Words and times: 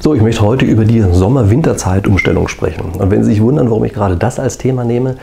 So, 0.00 0.14
ich 0.14 0.22
möchte 0.22 0.42
heute 0.42 0.64
über 0.64 0.84
die 0.84 1.00
Sommer-Winterzeitumstellung 1.00 2.46
sprechen. 2.46 2.92
Und 2.96 3.10
wenn 3.10 3.24
Sie 3.24 3.30
sich 3.30 3.42
wundern, 3.42 3.68
warum 3.68 3.84
ich 3.84 3.92
gerade 3.92 4.16
das 4.16 4.38
als 4.38 4.56
Thema 4.56 4.84
nehme, 4.84 5.16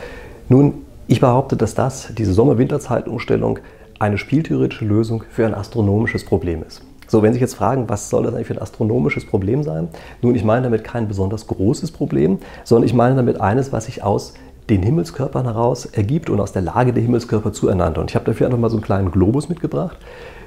nun, 0.50 0.74
ich 1.06 1.18
behaupte, 1.18 1.56
dass 1.56 1.74
das, 1.74 2.12
diese 2.16 2.34
Sommer-Winterzeitumstellung, 2.34 3.58
eine 3.98 4.18
spieltheoretische 4.18 4.84
Lösung 4.84 5.24
für 5.30 5.46
ein 5.46 5.54
astronomisches 5.54 6.26
Problem 6.26 6.62
ist. 6.62 6.82
So, 7.08 7.22
wenn 7.22 7.32
Sie 7.32 7.36
sich 7.36 7.40
jetzt 7.40 7.54
fragen, 7.54 7.88
was 7.88 8.10
soll 8.10 8.24
das 8.24 8.34
eigentlich 8.34 8.48
für 8.48 8.52
ein 8.52 8.60
astronomisches 8.60 9.24
Problem 9.24 9.62
sein? 9.62 9.88
Nun, 10.20 10.34
ich 10.34 10.44
meine 10.44 10.64
damit 10.64 10.84
kein 10.84 11.08
besonders 11.08 11.46
großes 11.46 11.90
Problem, 11.90 12.38
sondern 12.64 12.84
ich 12.84 12.92
meine 12.92 13.16
damit 13.16 13.40
eines, 13.40 13.72
was 13.72 13.86
sich 13.86 14.04
aus 14.04 14.34
den 14.68 14.82
Himmelskörpern 14.82 15.46
heraus 15.46 15.86
ergibt 15.86 16.28
und 16.28 16.38
aus 16.38 16.52
der 16.52 16.60
Lage 16.60 16.92
der 16.92 17.02
Himmelskörper 17.02 17.54
zueinander. 17.54 18.02
Und 18.02 18.10
ich 18.10 18.14
habe 18.14 18.26
dafür 18.26 18.46
einfach 18.46 18.58
mal 18.58 18.68
so 18.68 18.76
einen 18.76 18.84
kleinen 18.84 19.10
Globus 19.10 19.48
mitgebracht. 19.48 19.96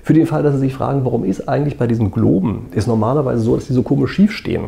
Für 0.03 0.13
den 0.13 0.25
Fall, 0.25 0.43
dass 0.43 0.53
Sie 0.55 0.59
sich 0.59 0.73
fragen, 0.73 1.05
warum 1.05 1.23
ist 1.23 1.47
eigentlich 1.47 1.77
bei 1.77 1.87
diesen 1.87 2.11
Globen 2.11 2.67
ist 2.73 2.87
normalerweise 2.87 3.41
so, 3.41 3.55
dass 3.55 3.67
die 3.67 3.73
so 3.73 3.83
komisch 3.83 4.13
schief 4.13 4.31
stehen. 4.31 4.65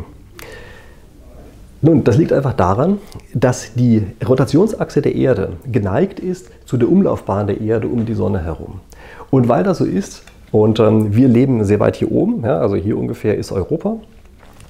Nun, 1.84 2.04
das 2.04 2.18
liegt 2.18 2.32
einfach 2.32 2.54
daran, 2.54 3.00
dass 3.34 3.74
die 3.74 4.04
Rotationsachse 4.28 5.02
der 5.02 5.16
Erde 5.16 5.54
geneigt 5.72 6.20
ist 6.20 6.52
zu 6.66 6.78
der 6.78 6.90
Umlaufbahn 6.90 7.48
der 7.48 7.60
Erde 7.60 7.88
um 7.88 8.06
die 8.06 8.14
Sonne 8.14 8.44
herum. 8.44 8.82
Und 9.32 9.48
weil 9.48 9.64
das 9.64 9.80
so 9.80 9.86
ist, 9.86 10.24
und 10.52 10.80
ähm, 10.80 11.16
wir 11.16 11.28
leben 11.28 11.64
sehr 11.64 11.80
weit 11.80 11.96
hier 11.96 12.12
oben, 12.12 12.44
ja, 12.44 12.60
also 12.60 12.76
hier 12.76 12.98
ungefähr 12.98 13.38
ist 13.38 13.52
Europa, 13.52 13.96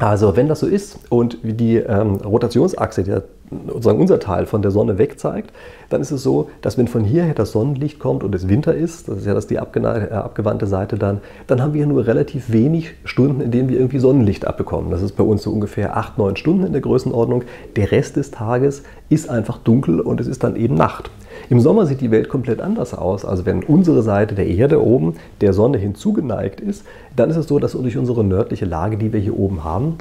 also 0.10 0.36
wenn 0.36 0.48
das 0.48 0.62
so 0.62 0.68
ist 0.68 0.98
und 1.10 1.38
die 1.44 1.76
ähm, 1.78 2.16
Rotationsachse, 2.16 3.04
der, 3.04 3.23
sozusagen 3.68 4.00
unser 4.00 4.20
Teil 4.20 4.46
von 4.46 4.62
der 4.62 4.72
Sonne 4.72 4.98
weg 4.98 5.20
zeigt, 5.20 5.52
dann 5.90 6.02
ist 6.02 6.09
es 6.09 6.23
so, 6.23 6.50
dass 6.62 6.78
wenn 6.78 6.88
von 6.88 7.04
hierher 7.04 7.34
das 7.34 7.52
Sonnenlicht 7.52 8.00
kommt 8.00 8.23
und 8.23 8.34
es 8.34 8.48
Winter 8.48 8.73
ist, 8.73 9.09
das 9.09 9.20
ist 9.20 9.26
ja 9.28 9.34
das 9.34 9.48
die 9.48 9.56
äh, 9.56 9.59
abgewandte 9.59 10.66
Seite 10.66 10.98
dann, 10.98 11.22
dann 11.48 11.62
haben 11.62 11.73
wir 11.73 11.86
nur 11.86 12.08
relativ 12.08 12.52
wenig 12.52 12.94
Stunden, 13.04 13.42
in 13.42 13.52
denen 13.52 13.70
wir 13.70 13.78
irgendwie 13.78 14.00
Sonnenlicht 14.00 14.48
abbekommen. 14.48 14.90
Das 14.90 15.02
ist 15.02 15.16
bei 15.18 15.23
uns 15.23 15.44
so 15.44 15.52
ungefähr 15.52 15.98
8, 15.98 16.18
9 16.18 16.36
Stunden 16.36 16.66
in 16.66 16.72
der 16.72 16.81
Größenordnung. 16.81 17.44
Der 17.75 17.92
Rest 17.92 18.16
des 18.16 18.31
Tages 18.31 18.84
ist 19.09 19.30
einfach 19.30 19.59
dunkel 19.59 20.00
und 20.00 20.20
es 20.20 20.28
ist 20.28 20.44
dann 20.44 20.56
eben 20.56 20.75
Nacht. 20.75 21.12
Im 21.50 21.59
Sommer 21.59 21.86
sieht 21.86 22.02
die 22.02 22.11
Welt 22.11 22.30
komplett 22.30 22.61
anders 22.61 22.94
aus. 22.94 23.25
Also 23.25 23.45
wenn 23.45 23.64
unsere 23.64 24.02
Seite 24.03 24.36
der 24.36 24.47
Erde 24.47 24.84
oben 24.84 25.16
der 25.42 25.53
Sonne 25.53 25.78
hinzugeneigt 25.78 26.61
ist, 26.61 26.84
dann 27.16 27.30
ist 27.30 27.38
es 27.38 27.47
so, 27.47 27.59
dass 27.59 27.73
durch 27.73 27.97
unsere 27.97 28.23
nördliche 28.23 28.66
Lage, 28.66 28.97
die 28.97 29.11
wir 29.14 29.20
hier 29.20 29.38
oben 29.38 29.64
haben, 29.64 29.97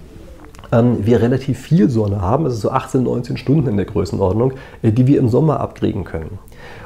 ähm, 0.73 0.99
wir 1.05 1.21
relativ 1.21 1.59
viel 1.59 1.91
Sonne 1.91 2.21
haben. 2.21 2.47
Es 2.47 2.55
ist 2.55 2.61
so 2.61 2.71
18, 2.71 3.03
19 3.03 3.37
Stunden 3.37 3.69
in 3.69 3.77
der 3.77 3.87
Größenordnung, 3.87 4.53
äh, 4.83 4.93
die 4.93 5.07
wir 5.07 5.19
im 5.19 5.29
Sommer 5.29 5.61
abkriegen 5.61 6.05
können. 6.05 6.39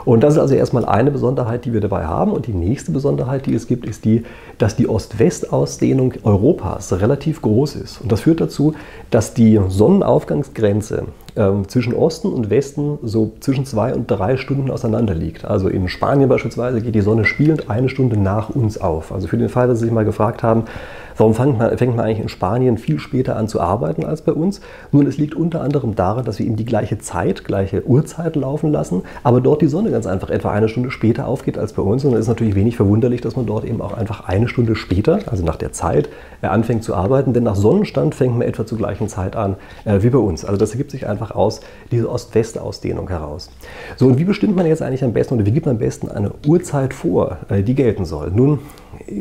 Und 0.05 0.23
das 0.23 0.35
ist 0.35 0.41
also 0.41 0.55
erstmal 0.55 0.85
eine 0.85 1.11
Besonderheit, 1.11 1.65
die 1.65 1.73
wir 1.73 1.81
dabei 1.81 2.07
haben. 2.07 2.33
Und 2.33 2.47
die 2.47 2.53
nächste 2.53 2.93
Besonderheit, 2.93 3.47
die 3.47 3.55
es 3.55 3.67
gibt, 3.67 3.87
ist 3.87 4.05
die, 4.05 4.25
dass 4.59 4.77
die 4.77 4.89
Ost-West-Ausdehnung 4.89 6.15
Europas 6.23 6.93
relativ 7.01 7.43
groß 7.43 7.77
ist. 7.77 8.01
Und 8.01 8.13
das 8.13 8.21
führt 8.21 8.41
dazu, 8.41 8.75
dass 9.11 9.35
die 9.35 9.61
Sonnenaufgangsgrenze 9.69 11.07
ähm, 11.37 11.69
zwischen 11.69 11.95
Osten 11.95 12.29
und 12.33 12.51
Westen 12.51 12.99
so 13.03 13.33
zwischen 13.41 13.65
zwei 13.65 13.95
und 13.95 14.07
drei 14.07 14.37
Stunden 14.37 14.71
auseinander 14.71 15.15
liegt. 15.15 15.45
Also 15.45 15.69
in 15.69 15.89
Spanien 15.89 16.29
beispielsweise 16.29 16.81
geht 16.81 16.95
die 16.95 17.01
Sonne 17.01 17.25
spielend 17.25 17.71
eine 17.71 17.89
Stunde 17.89 18.17
nach 18.17 18.51
uns 18.51 18.79
auf. 18.79 19.13
Also 19.13 19.29
für 19.29 19.39
den 19.39 19.49
Fall, 19.49 19.69
dass 19.69 19.79
Sie 19.79 19.87
sich 19.87 19.95
mal 19.95 20.05
gefragt 20.05 20.43
haben, 20.43 20.65
Warum 21.17 21.35
fängt 21.35 21.59
man, 21.59 21.77
fängt 21.79 21.97
man, 21.97 22.05
eigentlich 22.05 22.21
in 22.21 22.29
Spanien 22.29 22.77
viel 22.77 22.99
später 22.99 23.37
an 23.37 23.47
zu 23.47 23.61
arbeiten 23.61 24.05
als 24.05 24.23
bei 24.23 24.33
uns? 24.33 24.61
Nun, 24.91 25.07
es 25.07 25.17
liegt 25.17 25.35
unter 25.35 25.61
anderem 25.61 25.95
daran, 25.95 26.25
dass 26.25 26.39
wir 26.39 26.47
eben 26.47 26.57
die 26.57 26.65
gleiche 26.65 26.99
Zeit, 26.99 27.45
gleiche 27.45 27.87
Uhrzeit 27.87 28.35
laufen 28.35 28.73
lassen, 28.73 29.03
aber 29.23 29.41
dort 29.41 29.63
die 29.63 29.69
Sonne 29.69 29.91
ganz 29.91 30.07
einfach 30.07 30.31
etwa 30.31 30.51
eine 30.51 30.69
Stunde 30.69 30.91
später 30.91 31.29
aufgeht 31.29 31.57
als 31.57 31.73
bei 31.73 31.83
uns. 31.83 32.05
Und 32.05 32.13
dann 32.13 32.21
ist 32.21 32.29
natürlich 32.29 32.57
wenig 32.57 32.77
verwunderlich, 32.77 33.21
dass 33.21 33.37
man 33.37 33.47
dort 33.47 33.65
eben 33.65 33.81
auch 33.81 33.93
einfach 33.93 34.27
eine 34.27 34.49
Stunde 34.49 34.75
später, 34.75 35.21
also 35.27 35.45
nach 35.45 35.57
der 35.57 35.73
Zeit, 35.73 36.09
äh, 36.43 36.47
anfängt 36.47 36.83
zu 36.83 36.95
arbeiten. 36.95 37.33
Denn 37.33 37.45
nach 37.45 37.57
Sonnenstand 37.57 38.15
fängt 38.15 38.37
man 38.37 38.47
etwa 38.47 38.67
zur 38.67 38.79
gleichen 38.79 39.09
Zeit 39.09 39.37
an 39.37 39.57
äh, 39.85 40.03
wie 40.03 40.11
bei 40.11 40.19
uns. 40.19 40.45
Also 40.45 40.59
das 40.59 40.73
ergibt 40.73 40.91
sich 40.91 41.07
einfach 41.07 41.31
aus 41.31 41.61
dieser 41.93 42.11
Ost-West-Ausdehnung 42.11 43.09
heraus. 43.09 43.51
So, 43.97 44.07
und 44.07 44.19
wie 44.19 44.25
bestimmt 44.25 44.57
man 44.57 44.67
jetzt 44.67 44.83
eigentlich 44.83 45.05
am 45.05 45.13
besten 45.13 45.35
oder 45.35 45.47
wie 45.47 45.53
gibt 45.53 45.67
man 45.67 45.77
am 45.77 45.79
besten 45.79 46.09
eine 46.09 46.33
Uhrzeit 46.47 46.93
vor, 46.93 47.39
äh, 47.49 47.63
die 47.63 47.75
gelten 47.75 48.05
soll? 48.05 48.33
Nun, 48.35 48.59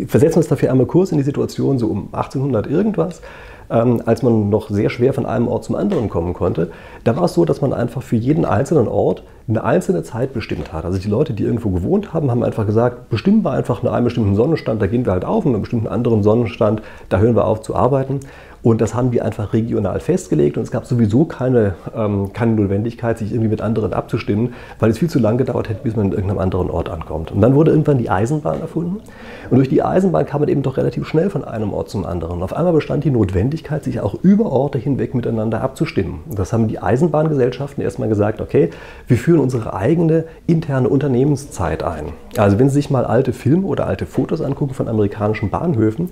versetzen 0.07 0.35
wir 0.35 0.37
uns 0.37 0.47
dafür 0.47 0.71
einmal 0.71 0.87
kurz 0.87 1.11
in 1.11 1.17
die 1.17 1.23
Situation, 1.23 1.79
so 1.83 1.91
um 1.91 2.07
1800 2.13 2.67
irgendwas, 2.67 3.21
ähm, 3.69 4.01
als 4.05 4.23
man 4.23 4.49
noch 4.49 4.69
sehr 4.69 4.89
schwer 4.89 5.13
von 5.13 5.25
einem 5.25 5.47
Ort 5.47 5.63
zum 5.65 5.75
anderen 5.75 6.09
kommen 6.09 6.33
konnte. 6.33 6.71
Da 7.03 7.15
war 7.15 7.25
es 7.25 7.33
so, 7.33 7.45
dass 7.45 7.61
man 7.61 7.73
einfach 7.73 8.01
für 8.01 8.15
jeden 8.15 8.45
einzelnen 8.45 8.87
Ort 8.87 9.23
eine 9.47 9.63
einzelne 9.63 10.03
Zeit 10.03 10.33
bestimmt 10.33 10.71
hat. 10.71 10.85
Also 10.85 10.99
die 10.99 11.09
Leute, 11.09 11.33
die 11.33 11.43
irgendwo 11.43 11.69
gewohnt 11.69 12.13
haben, 12.13 12.31
haben 12.31 12.43
einfach 12.43 12.65
gesagt, 12.65 13.09
bestimmen 13.09 13.43
wir 13.43 13.51
einfach 13.51 13.83
einen 13.83 14.03
bestimmten 14.05 14.35
Sonnenstand, 14.35 14.81
da 14.81 14.87
gehen 14.87 15.05
wir 15.05 15.11
halt 15.11 15.25
auf, 15.25 15.45
und 15.45 15.53
einen 15.53 15.61
bestimmten 15.61 15.87
anderen 15.87 16.23
Sonnenstand, 16.23 16.81
da 17.09 17.17
hören 17.17 17.35
wir 17.35 17.45
auf 17.45 17.61
zu 17.61 17.75
arbeiten. 17.75 18.21
Und 18.63 18.79
das 18.79 18.95
haben 18.95 19.11
die 19.11 19.21
einfach 19.21 19.51
regional 19.51 19.99
festgelegt 19.99 20.55
und 20.55 20.63
es 20.63 20.71
gab 20.71 20.85
sowieso 20.85 21.25
keine, 21.25 21.75
ähm, 21.95 22.31
keine 22.31 22.53
Notwendigkeit, 22.53 23.17
sich 23.17 23.31
irgendwie 23.31 23.49
mit 23.49 23.61
anderen 23.61 23.93
abzustimmen, 23.93 24.53
weil 24.79 24.89
es 24.89 24.97
viel 24.97 25.09
zu 25.09 25.19
lange 25.19 25.39
gedauert 25.39 25.67
hätte, 25.67 25.83
bis 25.83 25.97
man 25.97 26.07
in 26.07 26.11
irgendeinem 26.13 26.39
anderen 26.39 26.69
Ort 26.69 26.89
ankommt. 26.89 27.31
Und 27.31 27.41
dann 27.41 27.55
wurde 27.55 27.71
irgendwann 27.71 27.97
die 27.97 28.09
Eisenbahn 28.09 28.61
erfunden 28.61 29.01
und 29.49 29.57
durch 29.57 29.67
die 29.67 29.83
Eisenbahn 29.83 30.25
kam 30.25 30.39
man 30.39 30.49
eben 30.49 30.61
doch 30.61 30.77
relativ 30.77 31.05
schnell 31.05 31.29
von 31.29 31.43
einem 31.43 31.73
Ort 31.73 31.89
zum 31.89 32.05
anderen. 32.05 32.37
Und 32.37 32.43
auf 32.43 32.55
einmal 32.55 32.71
bestand 32.71 33.03
die 33.03 33.11
Notwendigkeit, 33.11 33.83
sich 33.83 33.99
auch 33.99 34.15
über 34.23 34.45
Orte 34.45 34.77
hinweg 34.79 35.13
miteinander 35.13 35.61
abzustimmen. 35.61 36.21
Und 36.29 36.39
das 36.39 36.53
haben 36.53 36.69
die 36.69 36.79
Eisenbahngesellschaften 36.79 37.83
erstmal 37.83 38.07
gesagt, 38.07 38.39
okay, 38.39 38.69
wir 39.07 39.17
führen 39.17 39.41
unsere 39.41 39.73
eigene 39.73 40.23
interne 40.47 40.87
Unternehmenszeit 40.87 41.83
ein. 41.83 42.13
Also 42.37 42.59
wenn 42.59 42.69
Sie 42.69 42.75
sich 42.75 42.89
mal 42.89 43.03
alte 43.03 43.33
Filme 43.33 43.67
oder 43.67 43.87
alte 43.87 44.05
Fotos 44.05 44.41
angucken 44.41 44.73
von 44.73 44.87
amerikanischen 44.87 45.49
Bahnhöfen, 45.49 46.11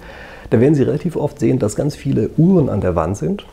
da 0.52 0.60
werden 0.60 0.76
Sie 0.76 0.84
relativ 0.84 1.16
oft 1.16 1.40
sehen, 1.40 1.58
dass 1.60 1.76
ganz 1.76 1.96
viele 1.96 2.30
Uhren 2.38 2.70
an 2.70 2.82
der 2.82 2.96
Wand 2.96 3.18
sind. 3.18 3.46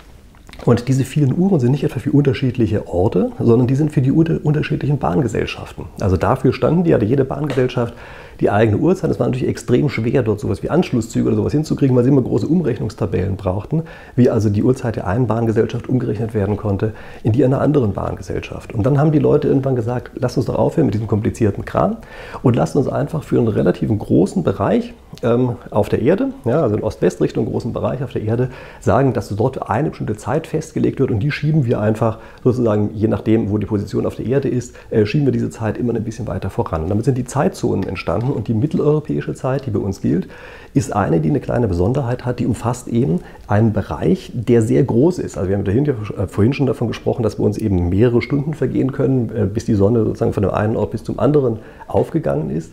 Und 0.65 0.89
diese 0.89 1.05
vielen 1.05 1.37
Uhren 1.37 1.61
sind 1.61 1.71
nicht 1.71 1.85
etwa 1.85 2.01
für 2.01 2.11
unterschiedliche 2.11 2.89
Orte, 2.89 3.31
sondern 3.39 3.67
die 3.67 3.75
sind 3.75 3.93
für 3.93 4.03
die 4.03 4.11
unterschiedlichen 4.11 4.99
Bahngesellschaften. 4.99 5.85
Also 6.01 6.17
dafür 6.17 6.53
standen 6.53 6.85
die, 6.85 6.95
hatte 6.95 7.05
jede 7.05 7.25
Bahngesellschaft 7.25 7.95
die 8.41 8.51
eigene 8.51 8.79
Uhrzeit. 8.79 9.11
Es 9.11 9.19
war 9.19 9.27
natürlich 9.27 9.49
extrem 9.49 9.89
schwer, 9.89 10.23
dort 10.23 10.41
sowas 10.41 10.63
wie 10.63 10.71
Anschlusszüge 10.71 11.29
oder 11.29 11.37
sowas 11.37 11.53
hinzukriegen, 11.53 11.97
weil 11.97 12.05
sie 12.05 12.11
immer 12.11 12.23
große 12.23 12.47
Umrechnungstabellen 12.47 13.37
brauchten, 13.37 13.83
wie 14.17 14.31
also 14.31 14.49
die 14.49 14.63
Uhrzeit 14.63 14.97
der 14.97 15.07
einen 15.07 15.27
Bahngesellschaft 15.27 15.89
umgerechnet 15.89 16.35
werden 16.35 16.57
konnte 16.57 16.93
in 17.23 17.33
die 17.33 17.45
einer 17.45 17.61
anderen 17.61 17.93
Bahngesellschaft. 17.93 18.75
Und 18.75 18.85
dann 18.85 18.99
haben 18.99 19.13
die 19.13 19.19
Leute 19.19 19.49
irgendwann 19.49 19.77
gesagt, 19.77 20.13
lasst 20.15 20.37
uns 20.37 20.47
doch 20.47 20.57
aufhören 20.57 20.87
mit 20.87 20.95
diesem 20.95 21.09
komplizierten 21.09 21.65
Kram 21.65 21.97
und 22.43 22.57
lasst 22.57 22.77
uns 22.77 22.89
einfach 22.89 23.23
für 23.23 23.39
einen 23.39 23.49
relativ 23.49 23.89
großen 23.97 24.43
Bereich 24.45 24.95
ähm, 25.23 25.57
auf 25.71 25.89
der 25.89 26.03
Erde, 26.03 26.31
ja, 26.45 26.63
also 26.63 26.77
in 26.77 26.83
Ost-West-Richtung, 26.83 27.47
großen 27.47 27.73
Bereich 27.73 28.03
auf 28.03 28.13
der 28.13 28.23
Erde, 28.23 28.51
sagen, 28.81 29.13
dass 29.13 29.29
dort 29.29 29.69
eine 29.69 29.91
bestimmte 29.91 30.17
Zeit 30.17 30.47
festgelegt 30.49 30.99
wird 30.99 31.11
und 31.11 31.21
die 31.21 31.31
schieben 31.31 31.67
wir 31.67 31.81
einfach 31.81 32.19
sozusagen, 32.43 32.91
je 32.95 33.09
nachdem, 33.09 33.51
wo 33.51 33.59
die 33.59 33.67
Position 33.67 34.07
auf 34.07 34.17
der 34.17 34.27
Erde 34.27 34.49
ist, 34.49 34.75
äh, 34.91 35.07
schieben 35.07 35.27
wir 35.27 35.33
diese 35.33 35.51
Zeit 35.51 35.79
immer 35.79 35.95
ein 35.95 36.05
bisschen 36.05 36.27
weiter 36.27 36.51
voran. 36.51 36.83
Und 36.83 36.89
damit 36.89 37.05
sind 37.05 37.19
die 37.19 37.25
Zeitzonen 37.25 37.87
entstanden. 37.87 38.31
Und 38.31 38.49
die 38.49 38.55
mitteleuropäische 38.55 39.35
Zeit, 39.35 39.67
die 39.67 39.71
bei 39.71 39.79
uns 39.79 40.01
gilt, 40.01 40.29
ist 40.75 40.95
eine, 40.95 41.21
die 41.21 41.31
eine 41.31 41.41
kleine 41.41 41.69
Besonderheit 41.69 42.25
hat, 42.25 42.41
die 42.41 42.47
umfasst 42.47 42.89
eben 42.89 43.21
einen 43.47 43.73
Bereich, 43.73 44.33
der 44.35 44.63
sehr 44.63 44.83
groß 44.83 45.19
ist. 45.19 45.37
Also 45.37 45.49
wir 45.49 45.57
haben 45.57 45.65
dahinter, 45.65 45.93
äh, 46.17 46.27
vorhin 46.27 46.53
schon 46.53 46.67
davon 46.67 46.89
gesprochen, 46.89 47.23
dass 47.23 47.37
bei 47.37 47.45
uns 47.45 47.59
eben 47.59 47.89
mehrere 47.89 48.23
Stunden 48.23 48.55
vergehen 48.55 48.93
können, 48.93 49.31
äh, 49.35 49.47
bis 49.47 49.65
die 49.65 49.75
Sonne 49.75 50.05
sozusagen 50.05 50.33
von 50.33 50.43
dem 50.43 50.53
einen 50.53 50.77
Ort 50.77 50.91
bis 50.91 51.05
zum 51.05 51.19
anderen 51.19 51.59
aufgegangen 51.87 52.51
ist. 52.51 52.73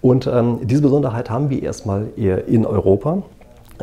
Und 0.00 0.26
ähm, 0.26 0.58
diese 0.64 0.82
Besonderheit 0.82 1.30
haben 1.30 1.48
wir 1.48 1.62
erstmal 1.62 2.08
in 2.16 2.66
Europa. 2.66 3.22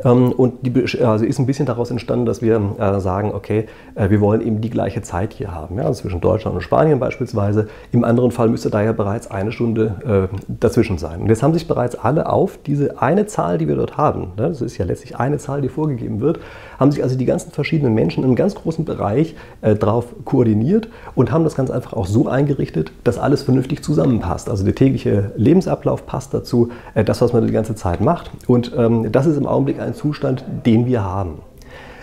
Ähm, 0.04 0.32
und 0.32 0.66
die 0.66 1.04
also 1.04 1.26
ist 1.26 1.40
ein 1.40 1.46
bisschen 1.46 1.66
daraus 1.66 1.92
entstanden, 1.92 2.26
dass 2.26 2.42
wir 2.42 2.76
äh, 2.78 3.00
sagen, 3.00 3.32
okay, 3.34 3.66
äh, 3.96 4.10
wir 4.10 4.22
wollen 4.22 4.42
eben 4.42 4.62
die 4.62 4.70
gleiche 4.70 5.02
Zeit 5.02 5.34
hier 5.34 5.54
haben, 5.54 5.78
ja, 5.78 5.84
also 5.84 6.02
zwischen 6.02 6.22
Deutschland 6.22 6.56
und 6.56 6.62
Spanien 6.62 7.00
beispielsweise. 7.00 7.68
Im 7.92 8.04
anderen 8.04 8.32
Fall 8.32 8.50
müsste 8.50 8.70
da 8.70 8.82
ja 8.82 8.92
bereits 8.92 9.30
eine 9.30 9.52
Stunde 9.52 10.30
äh, 10.32 10.36
dazwischen 10.48 10.98
sein. 10.98 11.22
Und 11.22 11.30
jetzt 11.30 11.44
haben 11.44 11.54
sich 11.54 11.68
bereits 11.68 11.96
alle 11.96 12.30
auf 12.30 12.60
diese 12.66 13.02
eine 13.02 13.26
Zahl, 13.26 13.58
die 13.58 13.68
wir 13.68 13.76
dort 13.76 13.98
haben, 13.98 14.34
ne, 14.38 14.50
das 14.50 14.62
ist 14.62 14.78
ja 14.78 14.86
letztlich 14.86 15.18
eine 15.18 15.38
Zahl, 15.38 15.62
die 15.62 15.70
vorgegeben 15.70 16.22
wird, 16.22 16.40
haben 16.80 16.92
sich 16.92 17.04
also 17.04 17.18
die 17.18 17.26
ganzen 17.26 17.52
verschiedenen 17.52 17.94
Menschen 17.94 18.24
in 18.24 18.30
einem 18.30 18.36
ganz 18.36 18.56
großen 18.56 18.86
Bereich 18.86 19.36
drauf 19.62 20.06
koordiniert 20.24 20.88
und 21.14 21.32
haben 21.32 21.44
das 21.44 21.56
ganz 21.56 21.70
einfach 21.70 21.94
auch 21.94 22.06
so 22.06 22.28
eingerichtet, 22.28 22.94
dass 23.04 23.18
alles 23.18 23.44
vernünftig 23.44 23.84
zusammenpasst. 23.84 24.50
Also 24.50 24.64
der 24.64 24.76
tägliche 24.76 25.32
Lebensablauf 25.36 26.06
passt 26.06 26.34
dazu, 26.34 26.70
das, 26.96 27.22
was 27.22 27.34
man 27.34 27.46
die 27.46 27.52
ganze 27.52 27.76
Zeit 27.76 28.00
macht. 28.00 28.32
Und 28.48 28.72
ähm, 28.78 29.12
das 29.12 29.26
ist 29.26 29.38
im 29.38 29.46
Augenblick 29.46 29.79
ein 29.82 29.94
Zustand, 29.94 30.44
den 30.66 30.86
wir 30.86 31.04
haben. 31.04 31.40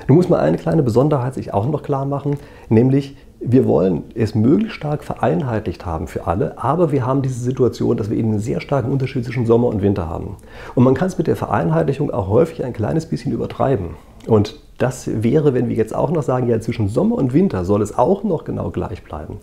Nun 0.09 0.17
muss 0.17 0.29
man 0.29 0.41
eine 0.41 0.57
kleine 0.57 0.83
Besonderheit 0.83 1.35
sich 1.35 1.53
auch 1.53 1.69
noch 1.69 1.83
klar 1.83 2.05
machen, 2.05 2.39
nämlich 2.69 3.17
wir 3.41 3.67
wollen 3.67 4.05
es 4.15 4.35
möglichst 4.35 4.77
stark 4.77 5.05
vereinheitlicht 5.05 5.85
haben 5.85 6.07
für 6.07 6.27
alle, 6.27 6.63
aber 6.63 6.91
wir 6.91 7.05
haben 7.05 7.23
diese 7.23 7.41
Situation, 7.41 7.97
dass 7.97 8.11
wir 8.11 8.17
eben 8.17 8.31
einen 8.31 8.39
sehr 8.39 8.61
starken 8.61 8.91
Unterschied 8.91 9.25
zwischen 9.25 9.47
Sommer 9.47 9.69
und 9.69 9.83
Winter 9.83 10.09
haben. 10.09 10.37
Und 10.75 10.85
man 10.85 10.95
kann 10.95 11.09
es 11.09 11.19
mit 11.19 11.27
der 11.27 11.37
Vereinheitlichung 11.37 12.11
auch 12.11 12.29
häufig 12.29 12.65
ein 12.65 12.73
kleines 12.73 13.07
bisschen 13.07 13.33
übertreiben. 13.33 13.91
Und 14.27 14.57
das 14.79 15.23
wäre, 15.23 15.55
wenn 15.55 15.69
wir 15.69 15.77
jetzt 15.77 15.95
auch 15.95 16.11
noch 16.11 16.23
sagen, 16.23 16.49
ja, 16.49 16.61
zwischen 16.61 16.89
Sommer 16.89 17.17
und 17.17 17.35
Winter 17.35 17.65
soll 17.65 17.83
es 17.83 17.97
auch 17.97 18.25
noch 18.25 18.45
genau 18.45 18.71
gleich 18.71 19.03
bleiben. 19.03 19.39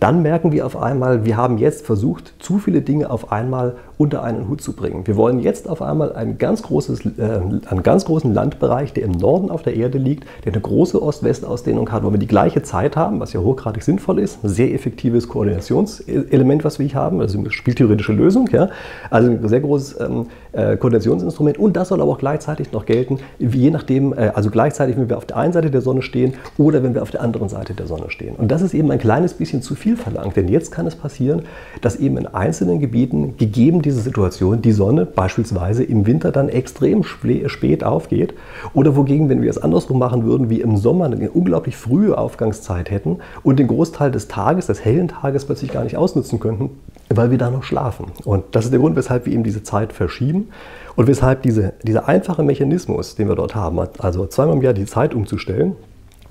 Dann 0.00 0.22
merken 0.22 0.50
wir 0.50 0.66
auf 0.66 0.76
einmal, 0.76 1.24
wir 1.24 1.36
haben 1.36 1.58
jetzt 1.58 1.86
versucht, 1.86 2.34
zu 2.40 2.58
viele 2.58 2.82
Dinge 2.82 3.08
auf 3.08 3.30
einmal 3.30 3.76
unter 4.02 4.24
einen 4.24 4.48
Hut 4.48 4.60
zu 4.60 4.72
bringen. 4.72 5.06
Wir 5.06 5.14
wollen 5.14 5.38
jetzt 5.38 5.68
auf 5.68 5.80
einmal 5.80 6.12
ein 6.14 6.36
ganz 6.36 6.62
großes, 6.62 7.06
äh, 7.18 7.40
einen 7.68 7.84
ganz 7.84 8.04
großen 8.04 8.34
Landbereich, 8.34 8.92
der 8.92 9.04
im 9.04 9.12
Norden 9.12 9.48
auf 9.48 9.62
der 9.62 9.76
Erde 9.76 9.96
liegt, 9.96 10.24
der 10.44 10.52
eine 10.52 10.60
große 10.60 11.00
Ost-West-Ausdehnung 11.00 11.92
hat, 11.92 12.02
wo 12.02 12.10
wir 12.10 12.18
die 12.18 12.26
gleiche 12.26 12.64
Zeit 12.64 12.96
haben, 12.96 13.20
was 13.20 13.32
ja 13.32 13.38
hochgradig 13.38 13.84
sinnvoll 13.84 14.18
ist, 14.18 14.42
ein 14.42 14.48
sehr 14.48 14.74
effektives 14.74 15.28
Koordinationselement, 15.28 16.64
was 16.64 16.80
wir 16.80 16.86
hier 16.86 16.96
haben, 16.96 17.20
also 17.20 17.38
eine 17.38 17.52
spieltheoretische 17.52 18.12
Lösung, 18.12 18.48
ja? 18.50 18.70
also 19.08 19.30
ein 19.30 19.48
sehr 19.48 19.60
großes 19.60 20.00
ähm, 20.00 20.26
äh, 20.50 20.76
Koordinationsinstrument 20.76 21.58
und 21.58 21.76
das 21.76 21.88
soll 21.88 22.00
aber 22.00 22.10
auch 22.10 22.18
gleichzeitig 22.18 22.72
noch 22.72 22.86
gelten, 22.86 23.18
je 23.38 23.70
nachdem, 23.70 24.14
äh, 24.14 24.32
also 24.34 24.50
gleichzeitig, 24.50 24.96
wenn 24.96 25.08
wir 25.08 25.16
auf 25.16 25.26
der 25.26 25.36
einen 25.36 25.52
Seite 25.52 25.70
der 25.70 25.80
Sonne 25.80 26.02
stehen 26.02 26.34
oder 26.58 26.82
wenn 26.82 26.94
wir 26.94 27.02
auf 27.02 27.12
der 27.12 27.22
anderen 27.22 27.48
Seite 27.48 27.74
der 27.74 27.86
Sonne 27.86 28.10
stehen. 28.10 28.34
Und 28.34 28.50
das 28.50 28.62
ist 28.62 28.74
eben 28.74 28.90
ein 28.90 28.98
kleines 28.98 29.34
bisschen 29.34 29.62
zu 29.62 29.76
viel 29.76 29.96
verlangt, 29.96 30.36
denn 30.36 30.48
jetzt 30.48 30.72
kann 30.72 30.88
es 30.88 30.96
passieren, 30.96 31.42
dass 31.82 31.94
eben 31.94 32.16
in 32.16 32.26
einzelnen 32.26 32.80
Gebieten, 32.80 33.36
gegeben 33.36 33.80
diese 33.92 34.02
Situation, 34.02 34.62
die 34.62 34.72
Sonne 34.72 35.04
beispielsweise 35.04 35.84
im 35.84 36.06
Winter 36.06 36.32
dann 36.32 36.48
extrem 36.48 37.04
spät 37.04 37.84
aufgeht 37.84 38.34
oder 38.72 38.96
wogegen, 38.96 39.28
wenn 39.28 39.42
wir 39.42 39.50
es 39.50 39.58
andersrum 39.58 39.98
machen 39.98 40.24
würden, 40.24 40.48
wie 40.50 40.60
im 40.60 40.76
Sommer 40.76 41.04
eine 41.04 41.30
unglaublich 41.30 41.76
frühe 41.76 42.16
Aufgangszeit 42.16 42.90
hätten 42.90 43.18
und 43.42 43.58
den 43.58 43.68
Großteil 43.68 44.10
des 44.10 44.28
Tages, 44.28 44.66
des 44.66 44.84
hellen 44.84 45.08
Tages 45.08 45.44
plötzlich 45.44 45.70
gar 45.70 45.84
nicht 45.84 45.96
ausnutzen 45.96 46.40
könnten, 46.40 46.70
weil 47.10 47.30
wir 47.30 47.38
da 47.38 47.50
noch 47.50 47.62
schlafen. 47.62 48.06
Und 48.24 48.44
das 48.52 48.64
ist 48.64 48.70
der 48.70 48.80
Grund, 48.80 48.96
weshalb 48.96 49.26
wir 49.26 49.32
eben 49.32 49.44
diese 49.44 49.62
Zeit 49.62 49.92
verschieben 49.92 50.48
und 50.96 51.06
weshalb 51.06 51.42
diese, 51.42 51.74
dieser 51.82 52.08
einfache 52.08 52.42
Mechanismus, 52.42 53.14
den 53.14 53.28
wir 53.28 53.36
dort 53.36 53.54
haben, 53.54 53.78
also 53.98 54.26
zweimal 54.26 54.56
im 54.56 54.62
Jahr 54.62 54.72
die 54.72 54.86
Zeit 54.86 55.14
umzustellen, 55.14 55.76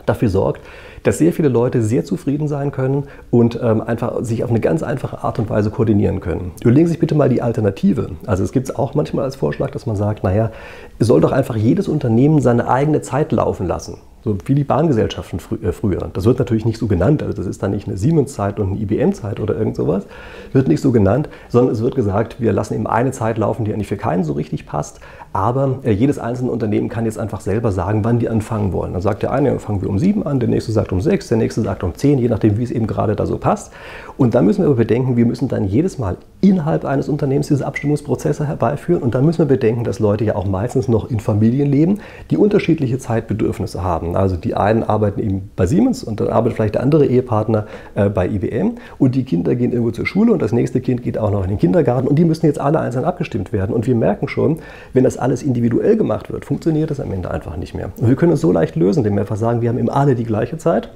dafür 0.06 0.30
sorgt, 0.30 0.62
dass 1.04 1.18
sehr 1.18 1.34
viele 1.34 1.50
Leute 1.50 1.82
sehr 1.82 2.06
zufrieden 2.06 2.48
sein 2.48 2.72
können 2.72 3.06
und 3.30 3.60
ähm, 3.62 3.82
einfach 3.82 4.24
sich 4.24 4.44
auf 4.44 4.50
eine 4.50 4.60
ganz 4.60 4.84
einfache 4.84 5.24
Art 5.24 5.40
und 5.40 5.50
Weise 5.50 5.72
koordinieren 5.72 6.20
können. 6.20 6.52
Überlegen 6.62 6.88
Sie 6.88 6.92
sich 6.92 7.00
bitte 7.00 7.16
mal 7.16 7.30
die 7.30 7.42
Alternative. 7.42 8.12
Also 8.26 8.44
es 8.44 8.52
gibt 8.52 8.70
es 8.70 8.76
auch 8.76 8.94
manchmal 8.94 9.26
als 9.26 9.36
Vorschlag, 9.36 9.72
dass 9.72 9.86
man 9.86 9.96
sagt, 9.96 10.24
naja, 10.24 10.52
soll 11.00 11.22
doch 11.22 11.32
einfach 11.32 11.56
jedes 11.56 11.88
Unternehmen 11.88 12.42
seine 12.42 12.70
eigene 12.70 13.02
Zeit 13.02 13.32
laufen 13.32 13.68
lassen. 13.68 13.98
So 14.24 14.38
wie 14.46 14.56
die 14.56 14.64
Bahngesellschaften 14.64 15.40
frü 15.40 15.58
äh, 15.64 15.72
früher. 15.72 16.10
Das 16.14 16.26
wird 16.26 16.40
natürlich 16.40 16.66
nicht 16.66 16.78
so 16.78 16.88
genannt, 16.88 17.24
also 17.24 17.36
das 17.36 17.48
ist 17.48 17.64
dann 17.64 17.72
nicht 17.72 17.88
eine 17.88 17.98
Siemens-Zeit 17.98 18.60
und 18.60 18.72
eine 18.72 18.80
IBM-Zeit 18.80 19.40
oder 19.40 19.58
irgend 19.58 19.76
sowas. 19.76 20.06
Wird 20.54 20.68
nicht 20.68 20.82
so 20.82 20.92
genannt, 20.92 21.28
sondern 21.50 21.74
es 21.74 21.82
wird 21.82 21.96
gesagt, 21.96 22.40
wir 22.40 22.54
lassen 22.54 22.76
eben 22.76 22.88
eine 22.88 23.12
Zeit 23.12 23.38
laufen, 23.38 23.66
die 23.66 23.74
eigentlich 23.74 23.88
für 23.88 23.98
keinen 23.98 24.24
so 24.24 24.34
richtig 24.34 24.66
passt. 24.66 25.00
Aber 25.34 25.80
äh, 25.84 25.92
jedes 25.92 26.20
einzelne 26.20 26.52
Unternehmen 26.52 26.90
kann 26.90 27.06
jetzt 27.06 27.18
einfach 27.18 27.42
selber 27.42 27.72
sagen, 27.72 28.04
wann 28.04 28.20
die 28.20 28.30
anfangen 28.30 28.74
wollen. 28.74 28.94
Dann 28.94 29.02
sagt 29.02 29.24
der 29.24 29.32
eine, 29.32 29.58
fangen 29.60 29.82
wir 29.82 29.90
um 29.90 29.98
sieben 29.98 30.26
an, 30.26 30.40
der 30.40 30.50
nächste 30.50 30.72
sagt 30.72 30.92
um 30.92 31.02
sechs, 31.02 31.30
der 31.30 31.38
nächste 31.38 31.62
sagt 31.62 31.84
um 31.84 31.96
zehn, 31.96 32.20
je 32.20 32.28
nachdem, 32.28 32.58
wie 32.58 32.64
es 32.64 32.72
eben 32.72 32.86
gerade 32.86 33.16
da 33.16 33.26
so 33.26 33.38
passt. 33.38 33.72
Und 34.18 34.36
dann 34.36 34.46
müssen 34.46 34.62
wir 34.62 34.68
aber 34.68 34.76
bedenken, 34.76 35.16
wir 35.16 35.26
müssen 35.26 35.48
dann 35.48 35.64
jedes 35.64 35.98
Mal 35.98 36.18
innerhalb 36.42 36.86
eines 36.86 37.08
Unternehmens 37.08 37.48
diese 37.48 37.66
Abstimmungsprozesse 37.66 38.46
herbeiführen. 38.46 39.02
Und 39.02 39.16
dann 39.16 39.26
müssen 39.26 39.40
wir 39.40 39.46
bedenken, 39.46 39.84
dass 39.84 40.00
Leute 40.00 40.26
ja 40.26 40.36
auch 40.36 40.46
meistens 40.46 40.88
noch 40.88 41.10
in 41.10 41.20
Familien 41.20 41.70
leben, 41.72 42.00
die 42.30 42.38
unterschiedliche 42.38 43.00
Zeitbedürfnisse 43.00 43.84
haben. 43.84 44.11
Also 44.16 44.36
die 44.36 44.56
einen 44.56 44.84
arbeiten 44.84 45.20
eben 45.20 45.52
bei 45.56 45.66
Siemens 45.66 46.04
und 46.04 46.20
dann 46.20 46.30
arbeitet 46.30 46.56
vielleicht 46.56 46.76
der 46.76 46.84
andere 46.84 47.06
Ehepartner 47.06 47.66
äh, 47.96 48.10
bei 48.10 48.28
IBM 48.28 48.76
und 48.98 49.16
die 49.16 49.24
Kinder 49.24 49.56
gehen 49.56 49.72
irgendwo 49.72 49.92
zur 49.92 50.06
Schule 50.06 50.34
und 50.34 50.42
das 50.42 50.52
nächste 50.52 50.82
Kind 50.82 51.04
geht 51.04 51.18
auch 51.18 51.32
noch 51.32 51.44
in 51.44 51.50
den 51.50 51.58
Kindergarten 51.58 52.08
und 52.08 52.18
die 52.18 52.26
müssen 52.26 52.46
jetzt 52.46 52.60
alle 52.60 52.80
einzeln 52.80 53.06
abgestimmt 53.06 53.54
werden. 53.54 53.74
Und 53.74 53.88
wir 53.88 53.96
merken 53.96 54.28
schon, 54.28 54.60
wenn 54.94 55.04
das 55.04 55.18
alles 55.18 55.44
individuell 55.44 55.98
gemacht 55.98 56.32
wird, 56.32 56.46
funktioniert 56.46 56.92
das 56.92 57.00
am 57.00 57.12
Ende 57.12 57.32
einfach 57.32 57.58
nicht 57.58 57.74
mehr. 57.74 57.92
Und 57.98 58.08
wir 58.08 58.16
können 58.16 58.34
es 58.34 58.42
so 58.42 58.52
leicht 58.52 58.76
lösen, 58.76 59.00
indem 59.00 59.16
wir 59.16 59.22
einfach 59.22 59.36
sagen, 59.36 59.62
wir 59.62 59.70
haben 59.70 59.80
eben 59.80 59.90
alle 59.90 60.16
die 60.16 60.26
gleiche 60.26 60.58
Zeit 60.58 60.90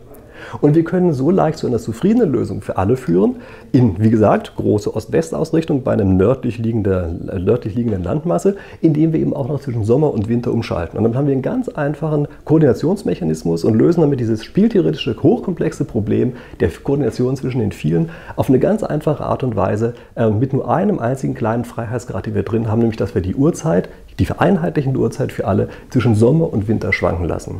und 0.61 0.75
wir 0.75 0.83
können 0.83 1.13
so 1.13 1.31
leicht 1.31 1.57
zu 1.57 1.67
einer 1.67 1.79
zufriedenen 1.79 2.31
Lösung 2.31 2.61
für 2.61 2.77
alle 2.77 2.97
führen, 2.97 3.37
in, 3.71 3.95
wie 3.99 4.09
gesagt, 4.09 4.55
große 4.55 4.95
Ost-West-Ausrichtung 4.95 5.83
bei 5.83 5.93
einer 5.93 6.05
nördlich, 6.05 6.57
liegender, 6.57 7.09
äh, 7.31 7.39
nördlich 7.39 7.75
liegenden 7.75 8.03
Landmasse, 8.03 8.55
indem 8.81 9.13
wir 9.13 9.19
eben 9.19 9.33
auch 9.33 9.47
noch 9.47 9.61
zwischen 9.61 9.83
Sommer 9.83 10.13
und 10.13 10.29
Winter 10.29 10.51
umschalten. 10.51 10.97
Und 10.97 11.03
dann 11.03 11.15
haben 11.15 11.27
wir 11.27 11.33
einen 11.33 11.41
ganz 11.41 11.69
einfachen 11.69 12.27
Koordinationsmechanismus 12.45 13.63
und 13.63 13.75
lösen 13.75 14.01
damit 14.01 14.19
dieses 14.19 14.43
spieltheoretische, 14.43 15.15
hochkomplexe 15.21 15.85
Problem 15.85 16.33
der 16.59 16.69
Koordination 16.69 17.35
zwischen 17.35 17.59
den 17.59 17.71
vielen 17.71 18.09
auf 18.35 18.49
eine 18.49 18.59
ganz 18.59 18.83
einfache 18.83 19.23
Art 19.23 19.43
und 19.43 19.55
Weise 19.55 19.93
äh, 20.15 20.29
mit 20.29 20.53
nur 20.53 20.69
einem 20.69 20.99
einzigen 20.99 21.33
kleinen 21.33 21.65
Freiheitsgrad, 21.65 22.25
den 22.25 22.35
wir 22.35 22.43
drin 22.43 22.69
haben, 22.69 22.79
nämlich 22.79 22.97
dass 22.97 23.15
wir 23.15 23.21
die 23.21 23.35
Uhrzeit, 23.35 23.89
die 24.19 24.25
vereinheitlichende 24.25 24.99
Uhrzeit 24.99 25.31
für 25.31 25.45
alle 25.45 25.69
zwischen 25.89 26.15
Sommer 26.15 26.51
und 26.51 26.67
Winter 26.67 26.93
schwanken 26.93 27.25
lassen. 27.25 27.59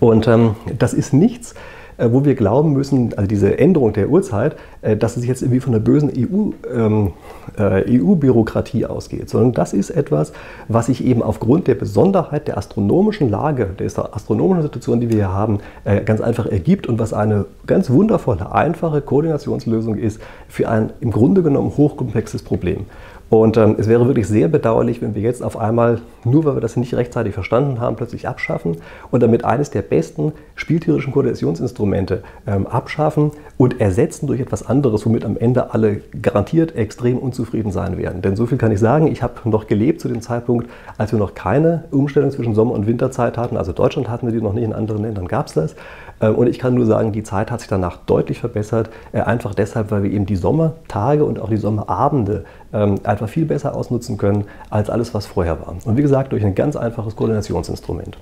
Und 0.00 0.28
ähm, 0.28 0.54
das 0.78 0.94
ist 0.94 1.12
nichts, 1.12 1.54
wo 1.98 2.24
wir 2.24 2.34
glauben 2.34 2.72
müssen, 2.72 3.12
also 3.14 3.26
diese 3.26 3.58
Änderung 3.58 3.92
der 3.92 4.08
Uhrzeit, 4.08 4.56
äh, 4.82 4.96
dass 4.96 5.16
es 5.16 5.26
jetzt 5.26 5.42
irgendwie 5.42 5.60
von 5.60 5.72
der 5.72 5.80
bösen 5.80 6.10
EU, 6.16 6.50
ähm, 6.72 7.12
äh, 7.58 8.00
EU-Bürokratie 8.00 8.86
ausgeht, 8.86 9.28
sondern 9.28 9.52
das 9.52 9.72
ist 9.72 9.90
etwas, 9.90 10.32
was 10.68 10.86
sich 10.86 11.04
eben 11.04 11.22
aufgrund 11.22 11.66
der 11.66 11.74
Besonderheit 11.74 12.46
der 12.46 12.56
astronomischen 12.56 13.28
Lage, 13.28 13.70
der 13.78 13.86
astronomischen 14.14 14.62
Situation, 14.62 15.00
die 15.00 15.08
wir 15.08 15.16
hier 15.16 15.32
haben, 15.32 15.58
äh, 15.84 16.00
ganz 16.02 16.20
einfach 16.20 16.46
ergibt 16.46 16.86
und 16.86 16.98
was 16.98 17.12
eine 17.12 17.46
ganz 17.66 17.90
wundervolle, 17.90 18.52
einfache 18.52 19.00
Koordinationslösung 19.00 19.96
ist 19.96 20.20
für 20.48 20.68
ein 20.68 20.90
im 21.00 21.10
Grunde 21.10 21.42
genommen 21.42 21.76
hochkomplexes 21.76 22.42
Problem. 22.42 22.86
Und 23.30 23.58
ähm, 23.58 23.76
es 23.78 23.88
wäre 23.88 24.06
wirklich 24.06 24.26
sehr 24.26 24.48
bedauerlich, 24.48 25.02
wenn 25.02 25.14
wir 25.14 25.20
jetzt 25.20 25.42
auf 25.42 25.58
einmal, 25.58 26.00
nur 26.24 26.46
weil 26.46 26.56
wir 26.56 26.60
das 26.60 26.76
nicht 26.76 26.94
rechtzeitig 26.94 27.34
verstanden 27.34 27.78
haben, 27.78 27.96
plötzlich 27.96 28.26
abschaffen 28.26 28.78
und 29.10 29.22
damit 29.22 29.44
eines 29.44 29.70
der 29.70 29.82
besten 29.82 30.32
spieltheoretischen 30.54 31.12
Koordinationsinstrumente 31.12 32.22
ähm, 32.46 32.66
abschaffen 32.66 33.32
und 33.58 33.80
ersetzen 33.80 34.26
durch 34.28 34.40
etwas 34.40 34.66
anderes, 34.66 35.04
womit 35.04 35.26
am 35.26 35.36
Ende 35.36 35.74
alle 35.74 36.00
garantiert 36.22 36.74
extrem 36.74 37.18
unzufrieden 37.18 37.70
sein 37.70 37.98
werden. 37.98 38.22
Denn 38.22 38.34
so 38.34 38.46
viel 38.46 38.56
kann 38.56 38.72
ich 38.72 38.80
sagen, 38.80 39.08
ich 39.08 39.22
habe 39.22 39.34
noch 39.44 39.66
gelebt 39.66 40.00
zu 40.00 40.08
dem 40.08 40.22
Zeitpunkt, 40.22 40.68
als 40.96 41.12
wir 41.12 41.18
noch 41.18 41.34
keine 41.34 41.84
Umstellung 41.90 42.30
zwischen 42.30 42.54
Sommer- 42.54 42.74
und 42.74 42.86
Winterzeit 42.86 43.36
hatten. 43.36 43.58
Also 43.58 43.72
Deutschland 43.72 44.08
hatten 44.08 44.26
wir 44.26 44.32
die 44.32 44.40
noch 44.40 44.54
nicht, 44.54 44.64
in 44.64 44.72
anderen 44.72 45.02
Ländern 45.02 45.28
gab 45.28 45.48
es 45.48 45.54
das. 45.54 45.74
Ähm, 46.20 46.34
und 46.34 46.46
ich 46.48 46.58
kann 46.58 46.74
nur 46.74 46.86
sagen, 46.86 47.12
die 47.12 47.22
Zeit 47.22 47.50
hat 47.50 47.60
sich 47.60 47.68
danach 47.68 47.98
deutlich 48.06 48.40
verbessert, 48.40 48.90
äh, 49.12 49.20
einfach 49.20 49.54
deshalb, 49.54 49.90
weil 49.90 50.02
wir 50.02 50.10
eben 50.10 50.26
die 50.26 50.36
Sommertage 50.36 51.24
und 51.24 51.40
auch 51.40 51.48
die 51.48 51.56
Sommerabende 51.56 52.44
ähm, 52.72 52.96
einfach 53.04 53.28
viel 53.28 53.44
besser 53.44 53.74
ausnutzen 53.74 54.18
können 54.18 54.44
als 54.70 54.90
alles, 54.90 55.14
was 55.14 55.26
vorher 55.26 55.60
war. 55.60 55.74
Und 55.84 55.96
wie 55.96 56.02
gesagt, 56.02 56.32
durch 56.32 56.44
ein 56.44 56.54
ganz 56.54 56.76
einfaches 56.76 57.16
Koordinationsinstrument. 57.16 58.16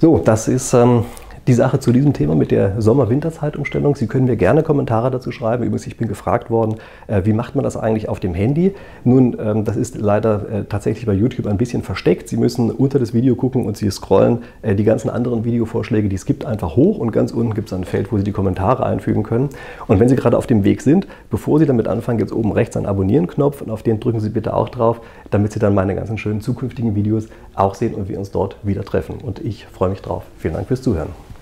So, 0.00 0.18
das 0.18 0.48
ist 0.48 0.74
ähm, 0.74 1.04
die 1.46 1.52
Sache 1.52 1.78
zu 1.78 1.92
diesem 1.92 2.12
Thema 2.14 2.34
mit 2.34 2.50
der 2.50 2.80
Sommer-Winter-Zeitumstellung. 2.80 3.96
Sie 3.96 4.06
können 4.06 4.26
mir 4.26 4.36
gerne 4.36 4.62
Kommentare 4.62 5.10
dazu 5.10 5.30
schreiben. 5.30 5.62
Übrigens, 5.64 5.86
ich 5.86 5.96
bin 5.96 6.08
gefragt 6.08 6.50
worden, 6.50 6.76
äh, 7.06 7.22
wie 7.24 7.34
macht 7.34 7.54
man 7.54 7.64
das 7.64 7.76
eigentlich 7.76 8.08
auf 8.08 8.18
dem 8.18 8.34
Handy? 8.34 8.74
Nun, 9.04 9.36
ähm, 9.38 9.64
das 9.64 9.76
ist 9.76 9.98
leider 9.98 10.48
äh, 10.50 10.64
tatsächlich 10.64 11.04
bei 11.04 11.12
YouTube 11.12 11.46
ein 11.46 11.58
bisschen 11.58 11.82
versteckt. 11.82 12.28
Sie 12.28 12.38
müssen 12.38 12.70
unter 12.70 12.98
das 12.98 13.12
Video 13.12 13.34
gucken 13.34 13.66
und 13.66 13.76
Sie 13.76 13.90
scrollen 13.90 14.38
äh, 14.62 14.74
die 14.74 14.84
ganzen 14.84 15.10
anderen 15.10 15.44
Videovorschläge, 15.44 16.08
die 16.08 16.16
es 16.16 16.24
gibt, 16.24 16.46
einfach 16.46 16.76
hoch 16.76 16.98
und 16.98 17.10
ganz 17.10 17.30
unten 17.32 17.54
gibt 17.54 17.68
es 17.68 17.74
ein 17.74 17.84
Feld, 17.84 18.10
wo 18.10 18.16
Sie 18.16 18.24
die 18.24 18.32
Kommentare 18.32 18.86
einfügen 18.86 19.22
können. 19.22 19.50
Und 19.86 20.00
wenn 20.00 20.08
Sie 20.08 20.16
gerade 20.16 20.38
auf 20.38 20.46
dem 20.46 20.64
Weg 20.64 20.80
sind, 20.80 21.06
bevor 21.30 21.58
Sie 21.58 21.66
damit 21.66 21.88
anfangen, 21.88 22.18
gibt 22.18 22.30
es 22.30 22.36
oben 22.36 22.52
rechts 22.52 22.76
einen 22.76 22.86
Abonnieren-Knopf 22.86 23.60
und 23.60 23.70
auf 23.70 23.82
den 23.82 24.00
drücken 24.00 24.20
Sie 24.20 24.30
bitte 24.30 24.54
auch 24.54 24.70
drauf, 24.70 25.02
damit 25.30 25.52
Sie 25.52 25.58
dann 25.58 25.74
meine 25.74 25.94
ganzen 25.94 26.16
schönen 26.16 26.40
zukünftigen 26.40 26.94
Videos 26.94 27.28
auch 27.54 27.74
sehen 27.74 27.94
und 27.94 28.08
wir 28.08 28.18
uns 28.18 28.30
dort 28.30 28.56
wieder 28.62 28.84
treffen. 28.84 29.16
Und 29.22 29.40
ich 29.40 29.66
freue 29.66 29.90
mich 29.90 30.00
drauf. 30.00 30.22
Vielen 30.38 30.54
Dank 30.54 30.68
fürs 30.68 30.80
Zuhören. 30.80 31.33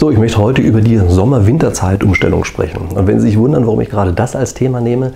So, 0.00 0.10
ich 0.10 0.16
möchte 0.16 0.38
heute 0.38 0.62
über 0.62 0.80
die 0.80 0.96
Sommer-Winter-Zeitumstellung 0.96 2.44
sprechen. 2.44 2.88
Und 2.96 3.06
wenn 3.06 3.20
Sie 3.20 3.26
sich 3.26 3.38
wundern, 3.38 3.66
warum 3.66 3.82
ich 3.82 3.90
gerade 3.90 4.14
das 4.14 4.34
als 4.34 4.54
Thema 4.54 4.80
nehme, 4.80 5.12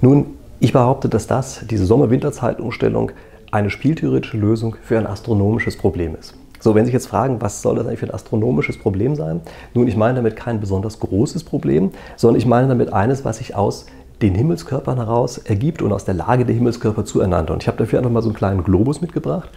nun, 0.00 0.26
ich 0.58 0.72
behaupte, 0.72 1.08
dass 1.08 1.28
das, 1.28 1.64
diese 1.70 1.86
Sommer-Winter-Zeitumstellung, 1.86 3.12
eine 3.52 3.70
spieltheoretische 3.70 4.36
Lösung 4.36 4.74
für 4.82 4.98
ein 4.98 5.06
astronomisches 5.06 5.76
Problem 5.76 6.16
ist. 6.18 6.34
So, 6.58 6.74
wenn 6.74 6.82
Sie 6.82 6.86
sich 6.86 6.94
jetzt 6.94 7.06
fragen, 7.06 7.40
was 7.42 7.62
soll 7.62 7.76
das 7.76 7.86
eigentlich 7.86 8.00
für 8.00 8.06
ein 8.06 8.14
astronomisches 8.14 8.76
Problem 8.76 9.14
sein? 9.14 9.40
Nun, 9.72 9.86
ich 9.86 9.96
meine 9.96 10.16
damit 10.16 10.34
kein 10.34 10.58
besonders 10.58 10.98
großes 10.98 11.44
Problem, 11.44 11.92
sondern 12.16 12.36
ich 12.36 12.46
meine 12.46 12.66
damit 12.66 12.92
eines, 12.92 13.24
was 13.24 13.38
sich 13.38 13.54
aus 13.54 13.86
den 14.20 14.34
Himmelskörpern 14.34 14.96
heraus 14.96 15.38
ergibt 15.38 15.80
und 15.80 15.92
aus 15.92 16.06
der 16.06 16.14
Lage 16.14 16.44
der 16.44 16.56
Himmelskörper 16.56 17.04
zueinander. 17.04 17.52
Und 17.52 17.62
ich 17.62 17.68
habe 17.68 17.78
dafür 17.78 18.00
einfach 18.00 18.10
mal 18.10 18.22
so 18.22 18.30
einen 18.30 18.36
kleinen 18.36 18.64
Globus 18.64 19.00
mitgebracht. 19.00 19.48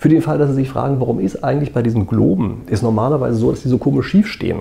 Für 0.00 0.08
den 0.08 0.22
Fall, 0.22 0.38
dass 0.38 0.48
Sie 0.48 0.54
sich 0.54 0.70
fragen, 0.70 0.98
warum 0.98 1.20
ist 1.20 1.44
eigentlich 1.44 1.74
bei 1.74 1.82
diesen 1.82 2.06
Globen 2.06 2.62
ist 2.68 2.82
normalerweise 2.82 3.36
so, 3.36 3.50
dass 3.50 3.60
die 3.60 3.68
so 3.68 3.76
komisch 3.76 4.06
schief 4.06 4.28
stehen. 4.28 4.60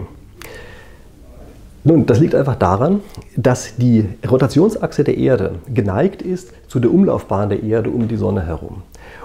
Nun, 1.86 2.05
das 2.05 2.19
liegt 2.19 2.36
einfach 2.36 2.55
daran, 2.55 3.00
dass 3.38 3.77
die 3.77 4.03
Rotationsachse 4.29 5.05
der 5.05 5.17
Erde 5.17 5.55
geneigt 5.74 6.22
ist 6.22 6.51
zu 6.67 6.81
der 6.81 6.93
Umlaufbahn 6.93 7.48
der 7.48 7.63
Erde 7.63 7.89
um 7.89 8.10
die 8.10 8.17
Sonne 8.17 8.46
herum. 8.46 8.81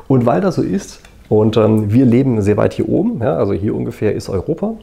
Und 0.06 0.24
weil 0.24 0.40
das 0.40 0.54
so 0.54 0.62
ist, 0.62 1.00
und 1.28 1.56
ähm, 1.56 1.92
wir 1.92 2.06
leben 2.06 2.40
sehr 2.42 2.56
weit 2.56 2.74
hier 2.74 2.88
oben, 2.88 3.20
ja, 3.20 3.36
also 3.36 3.52
hier 3.52 3.74
ungefähr 3.74 4.14
ist 4.14 4.28
Europa, 4.28 4.74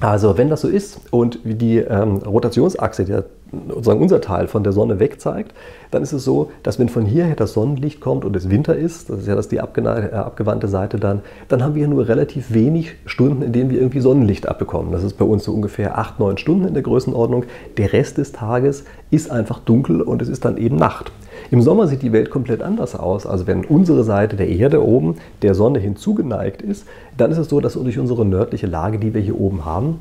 Also 0.00 0.38
wenn 0.38 0.48
das 0.48 0.60
so 0.60 0.68
ist 0.68 1.00
und 1.10 1.40
die 1.42 1.78
ähm, 1.78 2.18
Rotationsachse, 2.18 3.04
der, 3.04 3.24
sozusagen 3.68 4.00
unser 4.00 4.20
Teil 4.20 4.46
von 4.46 4.62
der 4.62 4.72
Sonne 4.72 5.00
weg 5.00 5.20
zeigt, 5.20 5.54
dann 5.90 6.02
ist 6.02 6.12
es 6.12 6.24
so, 6.24 6.52
dass 6.62 6.78
wenn 6.78 6.88
von 6.88 7.04
hierher 7.04 7.34
das 7.34 7.54
Sonnenlicht 7.54 8.00
kommt 8.00 8.24
und 8.24 8.36
es 8.36 8.48
Winter 8.48 8.76
ist, 8.76 9.10
das 9.10 9.20
ist 9.20 9.26
ja 9.26 9.34
das 9.34 9.48
die 9.48 9.56
äh, 9.56 9.60
abgewandte 9.60 10.68
Seite 10.68 10.98
dann, 10.98 11.22
dann 11.48 11.64
haben 11.64 11.74
wir 11.74 11.88
nur 11.88 12.06
relativ 12.06 12.52
wenig 12.54 12.94
Stunden, 13.06 13.42
in 13.42 13.52
denen 13.52 13.70
wir 13.70 13.78
irgendwie 13.78 14.00
Sonnenlicht 14.00 14.48
abbekommen. 14.48 14.92
Das 14.92 15.02
ist 15.02 15.14
bei 15.14 15.24
uns 15.24 15.42
so 15.44 15.52
ungefähr 15.52 15.98
acht, 15.98 16.20
neun 16.20 16.38
Stunden 16.38 16.68
in 16.68 16.74
der 16.74 16.82
Größenordnung. 16.84 17.44
Der 17.76 17.92
Rest 17.92 18.18
des 18.18 18.30
Tages 18.30 18.84
ist 19.10 19.30
einfach 19.32 19.58
dunkel 19.58 20.00
und 20.00 20.22
es 20.22 20.28
ist 20.28 20.44
dann 20.44 20.58
eben 20.58 20.76
Nacht. 20.76 21.10
Im 21.50 21.62
Sommer 21.62 21.86
sieht 21.86 22.02
die 22.02 22.12
Welt 22.12 22.30
komplett 22.30 22.62
anders 22.62 22.94
aus. 22.94 23.26
Also 23.26 23.46
wenn 23.46 23.64
unsere 23.64 24.04
Seite 24.04 24.36
der 24.36 24.48
Erde 24.48 24.84
oben 24.84 25.16
der 25.42 25.54
Sonne 25.54 25.78
hinzugeneigt 25.78 26.60
ist, 26.60 26.86
dann 27.16 27.30
ist 27.30 27.38
es 27.38 27.48
so, 27.48 27.60
dass 27.60 27.74
durch 27.74 27.98
unsere 27.98 28.26
nördliche 28.26 28.66
Lage, 28.66 28.98
die 28.98 29.14
wir 29.14 29.20
hier 29.20 29.40
oben 29.40 29.64
haben, 29.64 29.98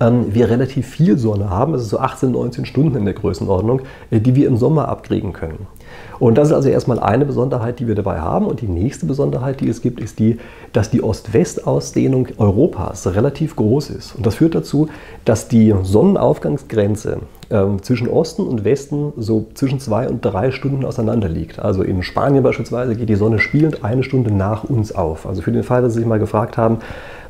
ähm, 0.00 0.34
wir 0.34 0.50
relativ 0.50 0.86
viel 0.86 1.16
Sonne 1.18 1.50
haben. 1.50 1.74
Ist 1.74 1.88
so 1.88 1.98
18, 1.98 2.32
19 2.32 2.64
Stunden 2.66 2.96
in 2.96 3.04
der 3.04 3.14
Größenordnung, 3.14 3.82
äh, 4.10 4.20
die 4.20 4.34
wir 4.34 4.48
im 4.48 4.56
Sommer 4.56 4.88
abkriegen 4.88 5.32
können. 5.32 5.66
Und 6.18 6.38
das 6.38 6.48
ist 6.48 6.54
also 6.54 6.68
erstmal 6.68 7.00
eine 7.00 7.24
Besonderheit, 7.24 7.80
die 7.80 7.88
wir 7.88 7.94
dabei 7.94 8.20
haben. 8.20 8.46
Und 8.46 8.60
die 8.60 8.68
nächste 8.68 9.06
Besonderheit, 9.06 9.60
die 9.60 9.68
es 9.68 9.82
gibt, 9.82 10.00
ist 10.00 10.18
die, 10.18 10.38
dass 10.72 10.90
die 10.90 11.02
Ost-West-Ausdehnung 11.02 12.28
Europas 12.38 13.06
relativ 13.14 13.56
groß 13.56 13.90
ist. 13.90 14.14
Und 14.14 14.26
das 14.26 14.36
führt 14.36 14.54
dazu, 14.54 14.88
dass 15.24 15.48
die 15.48 15.74
Sonnenaufgangsgrenze 15.82 17.18
ähm, 17.50 17.82
zwischen 17.82 18.08
Osten 18.08 18.46
und 18.46 18.64
Westen 18.64 19.12
so 19.16 19.46
zwischen 19.54 19.80
zwei 19.80 20.08
und 20.08 20.24
drei 20.24 20.50
Stunden 20.50 20.84
auseinander 20.84 21.28
liegt. 21.28 21.58
Also 21.58 21.82
in 21.82 22.02
Spanien 22.02 22.42
beispielsweise 22.42 22.96
geht 22.96 23.08
die 23.08 23.16
Sonne 23.16 23.38
spielend 23.38 23.84
eine 23.84 24.02
Stunde 24.02 24.32
nach 24.32 24.64
uns 24.64 24.94
auf. 24.94 25.26
Also 25.26 25.42
für 25.42 25.52
den 25.52 25.62
Fall, 25.62 25.82
dass 25.82 25.92
Sie 25.92 26.00
sich 26.00 26.08
mal 26.08 26.18
gefragt 26.18 26.56
haben, 26.56 26.78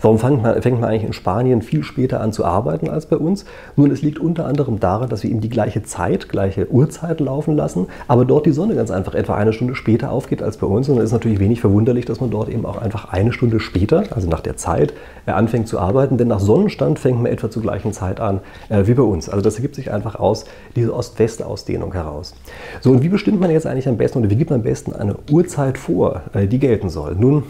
Warum 0.04 0.18
fängt 0.18 0.42
man, 0.42 0.60
fängt 0.60 0.82
man 0.82 0.90
eigentlich 0.90 1.04
in 1.04 1.14
Spanien 1.14 1.62
viel 1.62 1.82
später 1.82 2.20
an 2.20 2.30
zu 2.30 2.44
arbeiten 2.44 2.90
als 2.90 3.06
bei 3.06 3.16
uns? 3.16 3.46
Nun, 3.74 3.90
es 3.90 4.02
liegt 4.02 4.18
unter 4.18 4.44
anderem 4.44 4.78
daran, 4.78 5.08
dass 5.08 5.22
wir 5.22 5.30
eben 5.30 5.40
die 5.40 5.48
gleiche 5.48 5.82
Zeit, 5.82 6.28
gleiche 6.28 6.70
Uhrzeit 6.70 7.20
laufen 7.20 7.56
lassen, 7.56 7.86
aber 8.06 8.26
dort 8.26 8.44
die 8.44 8.52
Sonne 8.52 8.74
ganz 8.74 8.90
einfach 8.90 9.14
etwa 9.14 9.34
eine 9.34 9.54
Stunde 9.54 9.74
später 9.74 10.12
aufgeht 10.12 10.42
als 10.42 10.58
bei 10.58 10.66
uns. 10.66 10.90
Und 10.90 10.98
es 10.98 11.04
ist 11.04 11.12
natürlich 11.12 11.38
wenig 11.38 11.62
verwunderlich, 11.62 12.04
dass 12.04 12.20
man 12.20 12.28
dort 12.28 12.50
eben 12.50 12.66
auch 12.66 12.76
einfach 12.76 13.14
eine 13.14 13.32
Stunde 13.32 13.60
später, 13.60 14.04
also 14.10 14.28
nach 14.28 14.42
der 14.42 14.58
Zeit, 14.58 14.92
äh, 15.24 15.30
anfängt 15.30 15.68
zu 15.68 15.78
arbeiten. 15.78 16.18
Denn 16.18 16.28
nach 16.28 16.40
Sonnenstand 16.40 16.98
fängt 16.98 17.22
man 17.22 17.32
etwa 17.32 17.50
zur 17.50 17.62
gleichen 17.62 17.94
Zeit 17.94 18.20
an 18.20 18.40
äh, 18.68 18.86
wie 18.86 18.92
bei 18.92 19.04
uns. 19.04 19.30
Also 19.30 19.40
das 19.40 19.54
ergibt 19.54 19.74
sich 19.74 19.90
einfach 19.90 20.16
aus 20.16 20.44
diese 20.76 20.94
Ost-West-Ausdehnung 20.94 21.94
heraus. 21.94 22.34
So, 22.82 22.90
und 22.90 23.02
wie 23.02 23.08
bestimmt 23.08 23.40
man 23.40 23.50
jetzt 23.50 23.66
eigentlich 23.66 23.88
am 23.88 23.96
besten 23.96 24.18
oder 24.18 24.28
wie 24.28 24.36
gibt 24.36 24.50
man 24.50 24.60
am 24.60 24.64
besten 24.64 24.92
eine 24.92 25.16
Uhrzeit 25.30 25.78
vor, 25.78 26.20
äh, 26.34 26.46
die 26.46 26.58
gelten 26.58 26.90
soll? 26.90 27.16
Nun, 27.18 27.44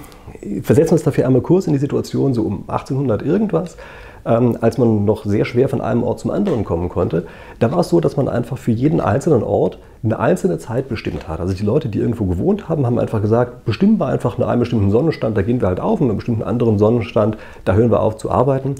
versetzen 0.63 0.91
wir 0.91 0.95
uns 0.95 1.03
dafür 1.03 1.27
einmal 1.27 1.43
kurz 1.43 1.67
in 1.67 1.73
die 1.73 1.79
Situation 1.79 2.35
so 2.35 2.43
um 2.43 2.65
1800 2.67 3.23
irgendwas, 3.23 3.77
ähm, 4.27 4.57
als 4.61 4.79
man 4.79 5.05
noch 5.05 5.25
sehr 5.25 5.45
schwer 5.45 5.69
von 5.69 5.81
einem 5.81 6.03
Ort 6.03 6.21
zum 6.21 6.31
anderen 6.31 6.65
kommen 6.65 6.89
konnte. 6.89 7.27
Da 7.59 7.71
war 7.73 7.81
es 7.81 7.89
so, 7.89 8.01
dass 8.01 8.17
man 8.17 8.29
einfach 8.29 8.59
für 8.59 8.73
jeden 8.73 9.01
einzelnen 9.01 9.43
Ort 9.43 9.79
eine 10.03 10.19
einzelne 10.19 10.59
Zeit 10.59 10.89
bestimmt 10.89 11.29
hat. 11.29 11.41
Also 11.41 11.55
die 11.55 11.65
Leute, 11.65 11.89
die 11.89 11.99
irgendwo 11.99 12.27
gewohnt 12.27 12.69
haben, 12.69 12.85
haben 12.85 12.99
einfach 12.99 13.23
gesagt, 13.23 13.65
bestimmen 13.65 13.99
wir 13.99 14.07
einfach 14.07 14.39
einen 14.39 14.61
bestimmten 14.61 14.91
Sonnenstand, 14.91 15.37
da 15.37 15.43
gehen 15.43 15.61
wir 15.61 15.69
halt 15.69 15.81
auf, 15.81 16.01
und 16.01 16.09
einen 16.09 16.17
bestimmten 16.17 16.43
anderen 16.43 16.79
Sonnenstand, 16.79 17.39
da 17.65 17.73
hören 17.73 17.91
wir 17.91 18.01
auf 18.01 18.17
zu 18.17 18.31
arbeiten. 18.31 18.75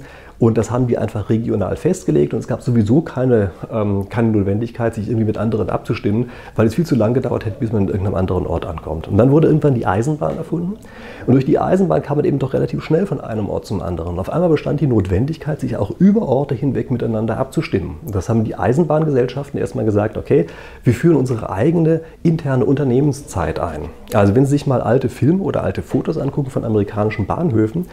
Und 0.45 0.59
das 0.59 0.69
haben 0.69 0.85
die 0.85 0.99
einfach 0.99 1.31
regional 1.31 1.75
festgelegt 1.75 2.35
und 2.35 2.39
es 2.39 2.47
gab 2.47 2.61
sowieso 2.61 3.01
keine, 3.01 3.49
ähm, 3.71 4.09
keine 4.09 4.29
Notwendigkeit, 4.29 4.93
sich 4.93 5.07
irgendwie 5.07 5.25
mit 5.25 5.39
anderen 5.39 5.71
abzustimmen, 5.71 6.29
weil 6.55 6.67
es 6.67 6.75
viel 6.75 6.85
zu 6.85 6.93
lange 6.93 7.15
gedauert 7.15 7.47
hätte, 7.47 7.59
bis 7.59 7.71
man 7.71 7.83
in 7.83 7.87
irgendeinem 7.87 8.13
anderen 8.13 8.45
Ort 8.45 8.67
ankommt. 8.67 9.07
Und 9.07 9.17
dann 9.17 9.31
wurde 9.31 9.47
irgendwann 9.47 9.73
die 9.73 9.87
Eisenbahn 9.87 10.37
erfunden 10.37 10.77
und 11.25 11.33
durch 11.33 11.45
die 11.45 11.57
Eisenbahn 11.57 12.03
kam 12.03 12.17
man 12.17 12.25
eben 12.25 12.37
doch 12.37 12.53
relativ 12.53 12.83
schnell 12.83 13.07
von 13.07 13.21
einem 13.21 13.49
Ort 13.49 13.65
zum 13.65 13.81
anderen. 13.81 14.19
Auf 14.19 14.29
einmal 14.29 14.49
bestand 14.49 14.81
die 14.81 14.87
Notwendigkeit, 14.87 15.59
sich 15.59 15.77
auch 15.77 15.89
über 15.97 16.21
Orte 16.21 16.53
hinweg 16.53 16.91
miteinander 16.91 17.39
abzustimmen. 17.39 17.95
Und 18.05 18.13
das 18.13 18.29
haben 18.29 18.43
die 18.43 18.53
Eisenbahngesellschaften 18.53 19.59
erstmal 19.59 19.85
gesagt, 19.85 20.15
okay, 20.15 20.45
wir 20.83 20.93
führen 20.93 21.15
unsere 21.15 21.49
eigene 21.49 22.01
interne 22.21 22.65
Unternehmenszeit 22.65 23.59
ein. 23.59 23.89
Also 24.13 24.35
wenn 24.35 24.45
Sie 24.45 24.51
sich 24.51 24.67
mal 24.67 24.81
alte 24.81 25.09
Filme 25.09 25.41
oder 25.41 25.63
alte 25.63 25.81
Fotos 25.81 26.19
angucken 26.19 26.51
von 26.51 26.63
amerikanischen 26.63 27.25
Bahnhöfen, 27.25 27.87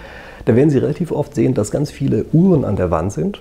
da 0.45 0.57
werden 0.57 0.71
Sie 0.71 0.79
relativ 0.79 1.13
oft 1.13 1.35
sehen, 1.35 1.55
dass 1.55 1.71
ganz 1.71 1.91
viele 1.91 2.25
Uhren 2.33 2.65
an 2.65 2.77
der 2.77 2.91
Wand 2.91 3.13
sind. 3.13 3.41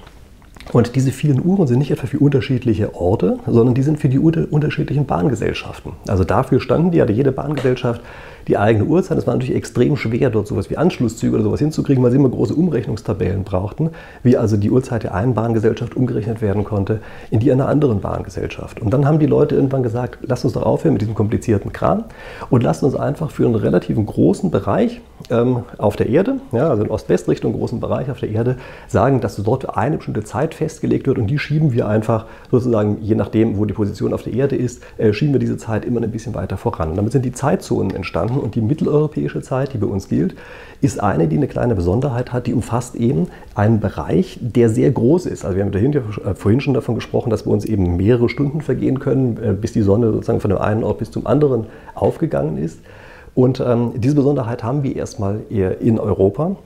Und 0.71 0.95
diese 0.95 1.11
vielen 1.11 1.43
Uhren 1.43 1.67
sind 1.67 1.79
nicht 1.79 1.91
etwa 1.91 2.07
für 2.07 2.19
unterschiedliche 2.19 2.95
Orte, 2.95 3.39
sondern 3.47 3.73
die 3.73 3.81
sind 3.81 3.99
für 3.99 4.09
die 4.09 4.19
unterschiedlichen 4.19 5.05
Bahngesellschaften. 5.05 5.93
Also 6.07 6.23
dafür 6.23 6.61
standen 6.61 6.91
die, 6.91 7.01
hatte 7.01 7.13
jede 7.13 7.31
Bahngesellschaft 7.31 8.01
die 8.47 8.57
eigene 8.57 8.85
Uhrzeit. 8.85 9.17
Es 9.17 9.27
war 9.27 9.33
natürlich 9.33 9.55
extrem 9.55 9.95
schwer, 9.97 10.29
dort 10.29 10.47
sowas 10.47 10.69
wie 10.69 10.77
Anschlusszüge 10.77 11.35
oder 11.35 11.43
sowas 11.43 11.59
hinzukriegen, 11.59 12.03
weil 12.03 12.11
sie 12.11 12.17
immer 12.17 12.29
große 12.29 12.53
Umrechnungstabellen 12.53 13.43
brauchten, 13.43 13.89
wie 14.23 14.37
also 14.37 14.57
die 14.57 14.71
Uhrzeit 14.71 15.03
der 15.03 15.13
einen 15.13 15.33
Bahngesellschaft 15.33 15.95
umgerechnet 15.95 16.41
werden 16.41 16.63
konnte 16.63 16.99
in 17.29 17.39
die 17.39 17.51
einer 17.51 17.67
anderen 17.67 18.01
Bahngesellschaft. 18.01 18.81
Und 18.81 18.91
dann 18.93 19.05
haben 19.05 19.19
die 19.19 19.25
Leute 19.25 19.55
irgendwann 19.55 19.83
gesagt, 19.83 20.19
lasst 20.21 20.45
uns 20.45 20.53
doch 20.53 20.63
aufhören 20.63 20.93
mit 20.93 21.01
diesem 21.01 21.15
komplizierten 21.15 21.71
Kram 21.71 22.05
und 22.49 22.63
lasst 22.63 22.83
uns 22.83 22.95
einfach 22.95 23.31
für 23.31 23.45
einen 23.45 23.55
relativen 23.55 24.05
großen 24.05 24.51
Bereich 24.51 25.01
ähm, 25.29 25.63
auf 25.77 25.95
der 25.95 26.09
Erde, 26.09 26.37
ja, 26.51 26.69
also 26.69 26.83
in 26.83 26.89
Ost-West-Richtung, 26.89 27.53
großen 27.53 27.79
Bereich 27.79 28.09
auf 28.09 28.19
der 28.19 28.29
Erde, 28.29 28.57
sagen, 28.87 29.21
dass 29.21 29.35
dort 29.35 29.77
eine 29.77 29.97
bestimmte 29.97 30.23
Zeit 30.23 30.53
festgelegt 30.53 31.07
wird 31.07 31.17
und 31.17 31.27
die 31.27 31.39
schieben 31.39 31.73
wir 31.73 31.87
einfach 31.87 32.25
sozusagen, 32.49 32.97
je 33.01 33.15
nachdem, 33.15 33.57
wo 33.57 33.65
die 33.65 33.73
Position 33.73 34.13
auf 34.13 34.23
der 34.23 34.33
Erde 34.33 34.55
ist, 34.55 34.81
äh, 34.97 35.13
schieben 35.13 35.33
wir 35.33 35.39
diese 35.39 35.57
Zeit 35.57 35.85
immer 35.85 36.01
ein 36.01 36.11
bisschen 36.11 36.33
weiter 36.33 36.57
voran. 36.57 36.89
Und 36.89 36.95
damit 36.95 37.11
sind 37.11 37.25
die 37.25 37.31
Zeitzonen 37.31 37.95
entstanden 37.95 38.30
und 38.39 38.55
die 38.55 38.61
mitteleuropäische 38.61 39.41
Zeit, 39.41 39.73
die 39.73 39.77
bei 39.77 39.87
uns 39.87 40.07
gilt, 40.07 40.35
ist 40.81 41.01
eine, 41.01 41.27
die 41.27 41.37
eine 41.37 41.47
kleine 41.47 41.75
Besonderheit 41.75 42.33
hat, 42.33 42.47
die 42.47 42.53
umfasst 42.53 42.95
eben 42.95 43.27
einen 43.55 43.79
Bereich, 43.79 44.39
der 44.41 44.69
sehr 44.69 44.91
groß 44.91 45.25
ist. 45.25 45.45
Also 45.45 45.57
wir 45.57 45.63
haben 45.63 45.71
dahinter, 45.71 46.01
äh, 46.25 46.33
vorhin 46.33 46.61
schon 46.61 46.73
davon 46.73 46.95
gesprochen, 46.95 47.29
dass 47.29 47.43
bei 47.43 47.51
uns 47.51 47.65
eben 47.65 47.97
mehrere 47.97 48.29
Stunden 48.29 48.61
vergehen 48.61 48.99
können, 48.99 49.37
äh, 49.37 49.53
bis 49.53 49.73
die 49.73 49.81
Sonne 49.81 50.11
sozusagen 50.11 50.39
von 50.39 50.49
dem 50.49 50.59
einen 50.59 50.83
Ort 50.83 50.99
bis 50.99 51.11
zum 51.11 51.27
anderen 51.27 51.65
aufgegangen 51.93 52.57
ist. 52.57 52.79
Und 53.33 53.63
ähm, 53.65 53.93
diese 53.95 54.15
Besonderheit 54.15 54.63
haben 54.63 54.83
wir 54.83 54.95
erstmal 54.95 55.39
in 55.49 55.99
Europa. 55.99 56.57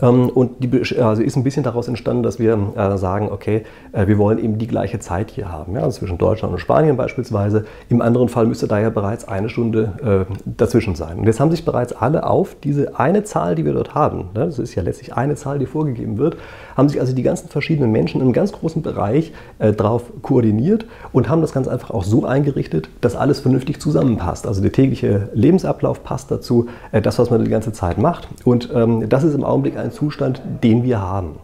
Ähm, 0.00 0.28
und 0.28 0.62
die 0.62 1.02
also 1.02 1.22
ist 1.22 1.36
ein 1.36 1.44
bisschen 1.44 1.62
daraus 1.62 1.88
entstanden, 1.88 2.22
dass 2.22 2.38
wir 2.38 2.58
äh, 2.76 2.96
sagen, 2.96 3.28
okay, 3.30 3.64
äh, 3.92 4.06
wir 4.06 4.18
wollen 4.18 4.38
eben 4.38 4.58
die 4.58 4.66
gleiche 4.66 4.98
Zeit 4.98 5.30
hier 5.30 5.50
haben, 5.50 5.74
ja, 5.74 5.88
zwischen 5.90 6.18
Deutschland 6.18 6.54
und 6.54 6.60
Spanien 6.60 6.96
beispielsweise. 6.96 7.64
Im 7.88 8.00
anderen 8.00 8.28
Fall 8.28 8.46
müsste 8.46 8.66
da 8.68 8.78
ja 8.78 8.90
bereits 8.90 9.26
eine 9.26 9.48
Stunde 9.48 10.26
äh, 10.28 10.32
dazwischen 10.44 10.94
sein. 10.94 11.18
Und 11.18 11.26
jetzt 11.26 11.40
haben 11.40 11.50
sich 11.50 11.64
bereits 11.64 11.92
alle 11.92 12.26
auf 12.26 12.56
diese 12.62 12.98
eine 12.98 13.24
Zahl, 13.24 13.54
die 13.54 13.64
wir 13.64 13.72
dort 13.72 13.94
haben, 13.94 14.30
ne, 14.34 14.46
das 14.46 14.58
ist 14.58 14.74
ja 14.74 14.82
letztlich 14.82 15.14
eine 15.14 15.34
Zahl, 15.34 15.58
die 15.58 15.66
vorgegeben 15.66 16.18
wird, 16.18 16.36
haben 16.76 16.88
sich 16.88 17.00
also 17.00 17.14
die 17.14 17.22
ganzen 17.22 17.48
verschiedenen 17.48 17.92
Menschen 17.92 18.20
in 18.20 18.26
einem 18.26 18.32
ganz 18.32 18.52
großen 18.52 18.82
Bereich 18.82 19.32
drauf 19.58 20.04
koordiniert 20.22 20.86
und 21.12 21.28
haben 21.28 21.42
das 21.42 21.52
ganz 21.52 21.68
einfach 21.68 21.90
auch 21.90 22.04
so 22.04 22.24
eingerichtet, 22.24 22.88
dass 23.00 23.14
alles 23.14 23.40
vernünftig 23.40 23.80
zusammenpasst. 23.80 24.46
Also 24.46 24.62
der 24.62 24.72
tägliche 24.72 25.28
Lebensablauf 25.34 26.02
passt 26.02 26.30
dazu, 26.30 26.66
das, 26.90 27.18
was 27.18 27.30
man 27.30 27.44
die 27.44 27.50
ganze 27.50 27.72
Zeit 27.72 27.98
macht. 27.98 28.28
Und 28.44 28.70
ähm, 28.74 29.08
das 29.08 29.24
ist 29.24 29.34
im 29.34 29.44
Augenblick 29.44 29.76
ein 29.82 29.92
Zustand, 29.92 30.40
den 30.62 30.84
wir 30.84 31.00
haben. 31.00 31.36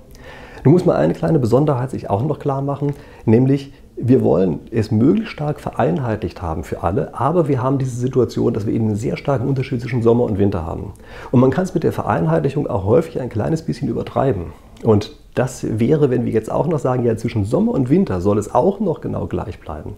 Nun 0.64 0.72
muss 0.72 0.84
man 0.84 0.96
eine 0.96 1.14
kleine 1.14 1.38
Besonderheit 1.38 1.90
sich 1.90 2.10
auch 2.10 2.22
noch 2.22 2.38
klar 2.38 2.62
machen, 2.62 2.94
nämlich 3.24 3.72
wir 4.00 4.22
wollen 4.22 4.60
es 4.70 4.92
möglichst 4.92 5.32
stark 5.32 5.60
vereinheitlicht 5.60 6.40
haben 6.40 6.62
für 6.62 6.82
alle, 6.84 7.14
aber 7.18 7.48
wir 7.48 7.62
haben 7.62 7.78
diese 7.78 7.96
Situation, 7.96 8.54
dass 8.54 8.64
wir 8.64 8.72
eben 8.72 8.86
einen 8.86 8.96
sehr 8.96 9.16
starken 9.16 9.48
Unterschied 9.48 9.80
zwischen 9.80 10.02
Sommer 10.02 10.24
und 10.24 10.38
Winter 10.38 10.64
haben. 10.64 10.92
Und 11.32 11.40
man 11.40 11.50
kann 11.50 11.64
es 11.64 11.74
mit 11.74 11.82
der 11.82 11.92
Vereinheitlichung 11.92 12.68
auch 12.68 12.84
häufig 12.84 13.20
ein 13.20 13.28
kleines 13.28 13.62
bisschen 13.62 13.88
übertreiben. 13.88 14.52
Und 14.84 15.16
das 15.34 15.66
wäre, 15.80 16.10
wenn 16.10 16.24
wir 16.24 16.32
jetzt 16.32 16.50
auch 16.50 16.68
noch 16.68 16.78
sagen, 16.78 17.04
ja, 17.04 17.16
zwischen 17.16 17.44
Sommer 17.44 17.72
und 17.72 17.90
Winter 17.90 18.20
soll 18.20 18.38
es 18.38 18.54
auch 18.54 18.78
noch 18.78 19.00
genau 19.00 19.26
gleich 19.26 19.58
bleiben. 19.58 19.94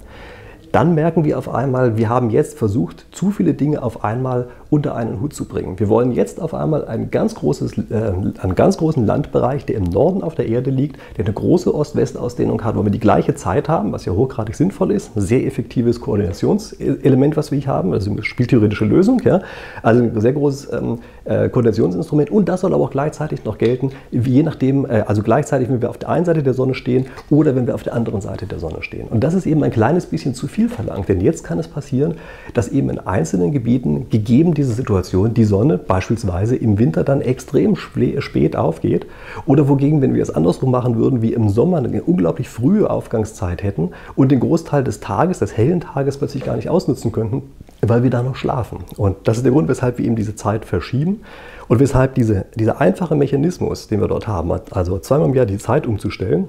Dann 0.72 0.94
merken 0.94 1.24
wir 1.24 1.36
auf 1.36 1.52
einmal, 1.52 1.96
wir 1.96 2.08
haben 2.08 2.30
jetzt 2.30 2.56
versucht, 2.56 3.06
zu 3.10 3.30
viele 3.30 3.54
Dinge 3.54 3.82
auf 3.82 4.04
einmal 4.04 4.48
unter 4.70 4.94
einen 4.94 5.20
Hut 5.20 5.34
zu 5.34 5.46
bringen. 5.46 5.78
Wir 5.78 5.88
wollen 5.88 6.12
jetzt 6.12 6.40
auf 6.40 6.54
einmal 6.54 6.84
ein 6.84 7.10
ganz 7.10 7.34
großes, 7.34 7.76
äh, 7.90 8.12
einen 8.40 8.54
ganz 8.54 8.78
großen 8.78 9.04
Landbereich, 9.04 9.66
der 9.66 9.76
im 9.76 9.84
Norden 9.84 10.22
auf 10.22 10.36
der 10.36 10.48
Erde 10.48 10.70
liegt, 10.70 10.96
der 11.18 11.24
eine 11.24 11.34
große 11.34 11.74
Ost-West-Ausdehnung 11.74 12.62
hat, 12.62 12.76
wo 12.76 12.84
wir 12.84 12.92
die 12.92 13.00
gleiche 13.00 13.34
Zeit 13.34 13.68
haben, 13.68 13.90
was 13.92 14.04
ja 14.04 14.12
hochgradig 14.12 14.54
sinnvoll 14.54 14.92
ist. 14.92 15.16
Ein 15.16 15.22
sehr 15.22 15.44
effektives 15.44 16.00
Koordinationselement, 16.00 17.36
was 17.36 17.50
wir 17.50 17.58
hier 17.58 17.66
haben, 17.66 17.92
also 17.92 18.10
eine 18.10 18.22
spieltheoretische 18.22 18.84
Lösung. 18.84 19.20
Ja? 19.24 19.40
Also 19.82 20.04
ein 20.04 20.20
sehr 20.20 20.32
großes 20.32 20.72
ähm, 20.72 20.98
äh, 21.24 21.48
Koordinationsinstrument. 21.48 22.30
Und 22.30 22.48
das 22.48 22.60
soll 22.60 22.72
aber 22.72 22.84
auch 22.84 22.90
gleichzeitig 22.90 23.44
noch 23.44 23.58
gelten, 23.58 23.90
je 24.12 24.42
nachdem, 24.44 24.84
äh, 24.84 25.02
also 25.06 25.22
gleichzeitig, 25.22 25.68
wenn 25.68 25.82
wir 25.82 25.90
auf 25.90 25.98
der 25.98 26.10
einen 26.10 26.24
Seite 26.24 26.44
der 26.44 26.54
Sonne 26.54 26.74
stehen 26.74 27.06
oder 27.28 27.56
wenn 27.56 27.66
wir 27.66 27.74
auf 27.74 27.82
der 27.82 27.94
anderen 27.94 28.20
Seite 28.20 28.46
der 28.46 28.60
Sonne 28.60 28.82
stehen. 28.82 29.08
Und 29.08 29.24
das 29.24 29.34
ist 29.34 29.46
eben 29.46 29.64
ein 29.64 29.72
kleines 29.72 30.06
bisschen 30.06 30.34
zu 30.34 30.46
viel 30.46 30.68
verlangt, 30.68 31.08
denn 31.08 31.20
jetzt 31.20 31.42
kann 31.42 31.58
es 31.58 31.66
passieren, 31.66 32.14
dass 32.54 32.68
eben 32.68 32.88
in 32.90 33.00
einzelnen 33.00 33.50
Gebieten 33.50 34.08
gegeben 34.10 34.54
diese 34.60 34.74
Situation 34.74 35.32
die 35.32 35.44
Sonne 35.44 35.78
beispielsweise 35.78 36.54
im 36.54 36.78
Winter 36.78 37.02
dann 37.02 37.22
extrem 37.22 37.76
spät 37.76 38.56
aufgeht 38.56 39.06
oder 39.46 39.68
wogegen, 39.68 40.02
wenn 40.02 40.12
wir 40.14 40.22
es 40.22 40.34
andersrum 40.34 40.70
machen 40.70 40.96
würden, 40.96 41.22
wie 41.22 41.32
im 41.32 41.48
Sommer 41.48 41.78
eine 41.78 42.02
unglaublich 42.02 42.48
frühe 42.50 42.90
Aufgangszeit 42.90 43.62
hätten 43.62 43.90
und 44.16 44.30
den 44.30 44.40
Großteil 44.40 44.84
des 44.84 45.00
Tages, 45.00 45.38
des 45.38 45.56
hellen 45.56 45.80
Tages 45.80 46.18
plötzlich 46.18 46.44
gar 46.44 46.56
nicht 46.56 46.68
ausnutzen 46.68 47.10
könnten, 47.10 47.42
weil 47.80 48.02
wir 48.02 48.10
da 48.10 48.22
noch 48.22 48.36
schlafen. 48.36 48.80
Und 48.98 49.16
das 49.24 49.38
ist 49.38 49.44
der 49.44 49.52
Grund, 49.52 49.68
weshalb 49.68 49.96
wir 49.96 50.04
eben 50.04 50.16
diese 50.16 50.36
Zeit 50.36 50.66
verschieben 50.66 51.20
und 51.68 51.80
weshalb 51.80 52.14
diese, 52.14 52.44
dieser 52.54 52.82
einfache 52.82 53.16
Mechanismus, 53.16 53.88
den 53.88 54.00
wir 54.00 54.08
dort 54.08 54.28
haben, 54.28 54.52
also 54.70 54.98
zweimal 54.98 55.28
im 55.28 55.34
Jahr 55.34 55.46
die 55.46 55.56
Zeit 55.56 55.86
umzustellen, 55.86 56.48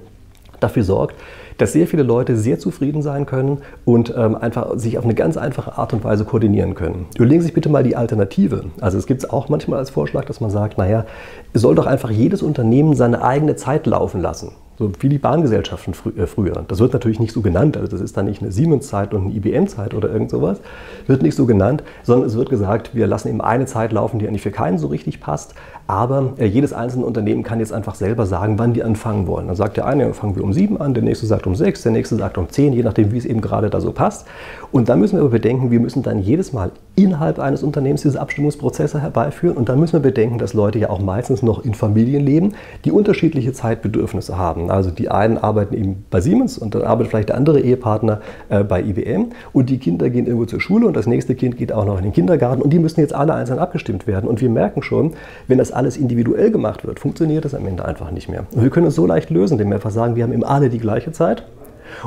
dafür 0.62 0.84
sorgt, 0.84 1.16
dass 1.58 1.74
sehr 1.74 1.88
viele 1.88 2.04
Leute 2.04 2.38
sehr 2.38 2.58
zufrieden 2.58 3.02
sein 3.02 3.26
können 3.26 3.60
und 3.86 4.14
ähm, 4.18 4.36
einfach 4.36 4.78
sich 4.78 4.98
auf 4.98 5.04
eine 5.04 5.14
ganz 5.14 5.38
einfache 5.38 5.78
Art 5.78 5.94
und 5.94 6.04
Weise 6.04 6.26
koordinieren 6.26 6.76
können. 6.76 7.06
Überlegen 7.16 7.42
Sie 7.42 7.48
sich 7.48 7.54
bitte 7.54 7.70
mal 7.70 7.84
die 7.84 7.96
Alternative. 7.96 8.64
Also 8.80 8.98
es 8.98 9.06
gibt 9.06 9.24
es 9.24 9.30
auch 9.30 9.50
manchmal 9.50 9.80
als 9.80 9.90
Vorschlag, 9.90 10.26
dass 10.26 10.42
man 10.42 10.50
sagt, 10.50 10.78
naja, 10.78 11.06
es 11.54 11.62
soll 11.62 11.76
doch 11.76 11.86
einfach 11.86 12.10
jedes 12.10 12.42
Unternehmen 12.42 12.96
seine 12.96 13.24
eigene 13.24 13.56
Zeit 13.56 13.86
laufen 13.86 14.22
lassen. 14.22 14.54
So 14.82 14.92
wie 15.00 15.10
die 15.10 15.20
Bahngesellschaften 15.20 15.94
frü 15.94 16.10
äh, 16.18 16.26
früher. 16.26 16.66
Das 16.68 16.80
wird 16.80 16.94
natürlich 16.94 17.20
nicht 17.20 17.34
so 17.34 17.42
genannt, 17.42 17.78
also 17.78 17.88
das 17.88 18.02
ist 18.02 18.18
dann 18.18 18.26
nicht 18.26 18.42
eine 18.42 18.52
Siemens-Zeit 18.52 19.14
und 19.14 19.26
eine 19.26 19.34
IBM-Zeit 19.36 19.94
oder 19.94 20.10
irgend 20.10 20.32
sowas. 20.32 20.60
Wird 21.06 21.22
nicht 21.22 21.36
so 21.36 21.46
genannt, 21.46 21.84
sondern 22.02 22.28
es 22.28 22.36
wird 22.36 22.50
gesagt, 22.50 22.96
wir 22.96 23.06
lassen 23.06 23.28
eben 23.28 23.42
eine 23.42 23.68
Zeit 23.68 23.92
laufen, 23.92 24.18
die 24.18 24.28
eigentlich 24.28 24.42
für 24.42 24.50
keinen 24.50 24.80
so 24.80 24.88
richtig 24.88 25.20
passt. 25.20 25.54
Aber 25.92 26.36
äh, 26.38 26.46
jedes 26.46 26.72
einzelne 26.72 27.06
Unternehmen 27.06 27.44
kann 27.44 27.60
jetzt 27.60 27.74
einfach 27.74 27.96
selber 27.96 28.26
sagen, 28.26 28.58
wann 28.58 28.72
die 28.72 28.82
anfangen 28.82 29.28
wollen. 29.28 29.48
Dann 29.48 29.58
sagt 29.58 29.76
der 29.76 29.88
eine, 29.88 30.14
fangen 30.14 30.38
wir 30.38 30.44
um 30.46 30.54
sieben 30.54 30.80
an, 30.80 30.94
der 30.94 31.04
nächste 31.04 31.26
sagt 31.26 31.46
um 31.48 31.54
sechs, 31.54 31.84
der 31.84 31.92
nächste 31.92 32.16
sagt 32.16 32.38
um 32.38 32.48
zehn, 32.48 32.72
je 32.72 32.82
nachdem, 32.82 33.12
wie 33.12 33.18
es 33.18 33.26
eben 33.26 33.42
gerade 33.42 33.70
da 33.70 33.82
so 33.82 33.92
passt. 33.92 34.26
Und 34.72 34.88
dann 34.88 35.00
müssen 35.00 35.18
wir 35.18 35.20
aber 35.20 35.32
bedenken, 35.32 35.70
wir 35.70 35.82
müssen 35.82 36.02
dann 36.02 36.20
jedes 36.20 36.54
Mal 36.54 36.72
innerhalb 36.96 37.40
eines 37.40 37.62
Unternehmens 37.62 38.04
diese 38.04 38.22
Abstimmungsprozesse 38.22 39.02
herbeiführen. 39.02 39.58
Und 39.58 39.68
dann 39.68 39.82
müssen 39.82 39.92
wir 39.92 40.00
bedenken, 40.00 40.38
dass 40.38 40.54
Leute 40.54 40.80
ja 40.80 40.90
auch 40.90 41.02
meistens 41.02 41.44
noch 41.44 41.66
in 41.66 41.74
Familien 41.74 42.26
leben, 42.26 42.54
die 42.86 42.94
unterschiedliche 42.94 43.52
Zeitbedürfnisse 43.52 44.38
haben. 44.38 44.72
Also 44.72 44.92
die 44.92 45.12
einen 45.12 45.38
arbeiten 45.38 45.76
eben 45.76 46.06
bei 46.10 46.22
Siemens 46.22 46.58
und 46.58 46.74
dann 46.74 46.84
arbeitet 46.84 47.10
vielleicht 47.10 47.30
der 47.30 47.36
andere 47.36 47.60
Ehepartner 47.60 48.22
äh, 48.48 48.64
bei 48.64 48.82
IBM 48.82 49.32
und 49.52 49.70
die 49.70 49.78
Kinder 49.78 50.10
gehen 50.10 50.26
irgendwo 50.26 50.46
zur 50.46 50.62
Schule 50.62 50.88
und 50.88 50.96
das 50.96 51.06
nächste 51.06 51.36
Kind 51.36 51.58
geht 51.58 51.74
auch 51.74 51.84
noch 51.84 51.98
in 51.98 52.04
den 52.04 52.14
Kindergarten 52.14 52.62
und 52.62 52.72
die 52.72 52.80
müssen 52.80 53.02
jetzt 53.02 53.14
alle 53.14 53.34
einzeln 53.34 53.60
abgestimmt 53.60 54.08
werden. 54.08 54.30
Und 54.30 54.40
wir 54.40 54.50
merken 54.50 54.84
schon, 54.84 55.12
wenn 55.50 55.58
das 55.58 55.74
alles 55.82 55.98
individuell 55.98 56.52
gemacht 56.52 56.86
wird, 56.86 57.00
funktioniert 57.00 57.44
das 57.44 57.56
am 57.56 57.66
Ende 57.66 57.84
einfach 57.84 58.12
nicht 58.12 58.30
mehr. 58.30 58.46
Und 58.54 58.62
wir 58.62 58.70
können 58.70 58.86
es 58.86 58.94
so 58.94 59.08
leicht 59.08 59.32
lösen, 59.32 59.54
indem 59.54 59.70
wir 59.70 59.76
einfach 59.76 59.90
sagen, 59.90 60.16
wir 60.16 60.24
haben 60.24 60.32
eben 60.32 60.44
alle 60.44 60.70
die 60.70 60.78
gleiche 60.78 61.12
Zeit. 61.12 61.44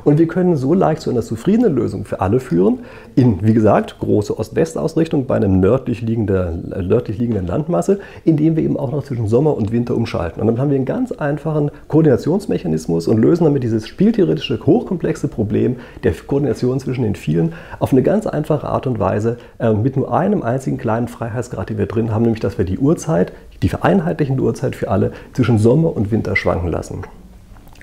Und 0.05 0.19
wir 0.19 0.27
können 0.27 0.57
so 0.57 0.75
leicht 0.75 1.03
zu 1.03 1.11
einer 1.11 1.23
zufriedenen 1.23 1.75
Lösung 1.75 2.05
für 2.05 2.21
alle 2.21 2.41
führen, 2.41 2.81
in, 3.15 3.39
wie 3.43 3.55
gesagt, 3.55 3.99
große 3.99 4.39
Ost-West-Ausrichtung 4.39 5.27
bei 5.27 5.37
einer 5.37 5.49
nördlich, 5.49 6.03
liegender, 6.03 6.53
nördlich 6.53 7.19
liegenden 7.19 7.47
Landmasse, 7.47 8.01
indem 8.25 8.57
wir 8.57 8.65
eben 8.65 8.77
auch 8.77 8.93
noch 8.93 9.05
zwischen 9.05 9.29
Sommer 9.29 9.57
und 9.57 9.73
Winter 9.73 9.97
umschalten. 9.97 10.41
Und 10.41 10.47
dann 10.47 10.59
haben 10.59 10.71
wir 10.71 10.77
einen 10.77 10.85
ganz 10.85 11.13
einfachen 11.13 11.71
Koordinationsmechanismus 11.89 13.09
und 13.09 13.19
lösen 13.19 13.45
damit 13.45 13.63
dieses 13.63 13.89
spieltheoretische, 13.89 14.59
hochkomplexe 14.65 15.29
Problem 15.29 15.77
der 16.03 16.13
Koordination 16.13 16.81
zwischen 16.81 17.05
den 17.05 17.15
vielen 17.15 17.53
auf 17.79 17.93
eine 17.93 18.03
ganz 18.03 18.27
einfache 18.27 18.67
Art 18.67 18.87
und 18.87 18.99
Weise 18.99 19.39
äh, 19.59 19.73
mit 19.73 19.97
nur 19.97 20.13
einem 20.13 20.43
einzigen 20.43 20.79
kleinen 20.79 21.09
Freiheitsgrad, 21.09 21.71
den 21.71 21.79
wir 21.79 21.87
drin 21.87 22.13
haben, 22.13 22.23
nämlich 22.23 22.41
dass 22.41 22.59
wir 22.59 22.65
die 22.65 22.79
Uhrzeit, 22.79 23.33
die 23.63 23.69
vereinheitlichende 23.69 24.43
Uhrzeit 24.43 24.77
für 24.77 24.91
alle 24.91 25.13
zwischen 25.33 25.59
Sommer 25.59 25.97
und 25.97 26.11
Winter 26.11 26.37
schwanken 26.37 26.69
lassen. 26.69 27.03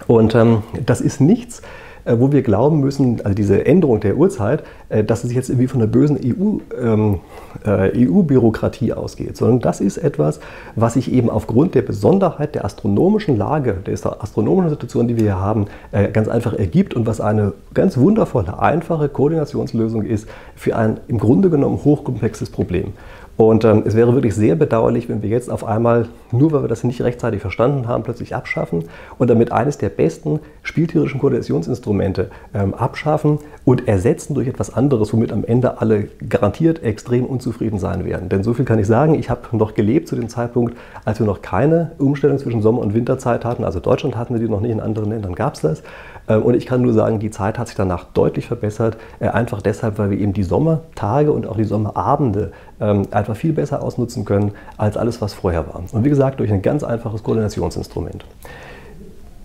Und 0.08 0.36
ähm, 0.36 0.64
das 0.86 1.02
ist 1.02 1.22
nichts, 1.22 1.62
wo 2.06 2.32
wir 2.32 2.42
glauben 2.42 2.80
müssen, 2.80 3.22
also 3.24 3.36
diese 3.36 3.66
Änderung 3.66 4.00
der 4.00 4.18
Uhrzeit, 4.18 4.64
äh, 4.90 5.04
dass 5.04 5.24
es 5.24 5.34
jetzt 5.34 5.50
irgendwie 5.50 5.68
von 5.68 5.80
der 5.80 5.88
bösen 5.88 6.18
EU-Bürokratie 6.18 8.90
ähm, 8.90 8.96
äh, 8.96 8.98
EU 8.98 9.02
ausgeht, 9.02 9.38
sondern 9.38 9.60
das 9.60 9.82
ist 9.82 9.98
etwas, 9.98 10.40
was 10.76 10.94
sich 10.94 11.12
eben 11.12 11.30
aufgrund 11.30 11.76
der 11.76 11.82
Besonderheit 11.82 12.56
der 12.56 12.66
astronomischen 12.66 13.38
Lage, 13.38 13.78
der 13.86 13.94
astronomischen 13.94 14.70
Situation, 14.70 15.08
die 15.08 15.16
wir 15.16 15.24
hier 15.24 15.40
haben, 15.40 15.66
ganz 16.14 16.28
einfach 16.28 16.54
ergibt 16.54 16.94
und 16.94 17.06
was 17.06 17.22
eine 17.22 17.54
ganz 17.74 17.98
wundervolle, 17.98 18.60
einfache 18.60 19.10
Koordinationslösung 19.10 20.04
ist 20.04 20.28
für 20.56 20.76
ein 20.76 21.00
im 21.08 21.18
Grunde 21.18 21.50
genommen 21.50 21.84
hochkomplexes 21.84 22.50
Problem. 22.50 22.94
Und 23.42 23.66
ähm, 23.66 23.82
es 23.88 23.96
wäre 23.96 24.14
wirklich 24.14 24.36
sehr 24.36 24.56
bedauerlich, 24.56 25.10
wenn 25.10 25.24
wir 25.24 25.30
jetzt 25.30 25.50
auf 25.50 25.66
einmal, 25.66 26.08
nur 26.32 26.52
weil 26.52 26.62
wir 26.62 26.68
das 26.68 26.84
nicht 26.84 27.02
rechtzeitig 27.02 27.42
verstanden 27.42 27.88
haben, 27.88 28.04
plötzlich 28.04 28.36
abschaffen 28.36 28.84
und 29.18 29.32
damit 29.32 29.52
eines 29.52 29.80
der 29.80 29.90
besten 29.90 30.40
spieltheoretischen 30.62 31.20
Koordinationsinstrumente 31.20 32.30
ähm, 32.54 32.76
abschaffen 32.76 33.40
und 33.66 33.88
ersetzen 33.88 34.36
durch 34.36 34.48
etwas 34.48 34.72
anderes, 34.72 35.12
womit 35.12 35.34
am 35.34 35.44
Ende 35.44 35.82
alle 35.82 36.10
garantiert 36.30 36.84
extrem 36.84 37.26
unzufrieden 37.26 37.80
sein 37.80 38.06
werden. 38.06 38.30
Denn 38.30 38.44
so 38.44 38.54
viel 38.54 38.64
kann 38.64 38.78
ich 38.78 38.86
sagen, 38.86 39.16
ich 39.16 39.32
habe 39.32 39.58
noch 39.58 39.74
gelebt 39.74 40.08
zu 40.08 40.16
dem 40.16 40.30
Zeitpunkt, 40.30 40.78
als 41.04 41.18
wir 41.18 41.26
noch 41.26 41.42
keine 41.42 41.94
Umstellung 41.98 42.38
zwischen 42.38 42.62
Sommer- 42.62 42.82
und 42.82 42.94
Winterzeit 42.94 43.44
hatten. 43.44 43.64
Also 43.64 43.80
Deutschland 43.80 44.16
hatten 44.16 44.36
wir 44.36 44.40
die 44.40 44.50
noch 44.50 44.62
nicht, 44.62 44.72
in 44.72 44.80
anderen 44.80 45.10
Ländern 45.10 45.34
gab 45.34 45.56
es 45.56 45.62
das. 45.62 45.82
Ähm, 46.28 46.44
und 46.44 46.56
ich 46.56 46.66
kann 46.66 46.82
nur 46.82 46.94
sagen, 46.94 47.20
die 47.20 47.32
Zeit 47.32 47.58
hat 47.58 47.68
sich 47.68 47.76
danach 47.76 48.06
deutlich 48.14 48.48
verbessert, 48.48 48.98
äh, 49.20 49.28
einfach 49.28 49.62
deshalb, 49.62 49.98
weil 49.98 50.12
wir 50.12 50.20
eben 50.20 50.34
die 50.34 50.44
Sommertage 50.44 51.32
und 51.32 51.48
auch 51.48 51.58
die 51.58 51.64
Sommerabende 51.64 52.52
ähm, 52.80 53.08
einfach 53.12 53.36
viel 53.36 53.54
besser 53.54 53.84
ausnutzen 53.84 54.26
können 54.26 54.52
als 54.78 54.98
alles, 54.98 55.22
was 55.22 55.34
vorher 55.34 55.68
war. 55.68 55.82
Und 55.92 56.04
wie 56.04 56.10
gesagt, 56.10 56.40
durch 56.40 56.52
ein 56.52 56.62
ganz 56.62 56.84
einfaches 56.84 57.24
Koordinationsinstrument. 57.24 58.26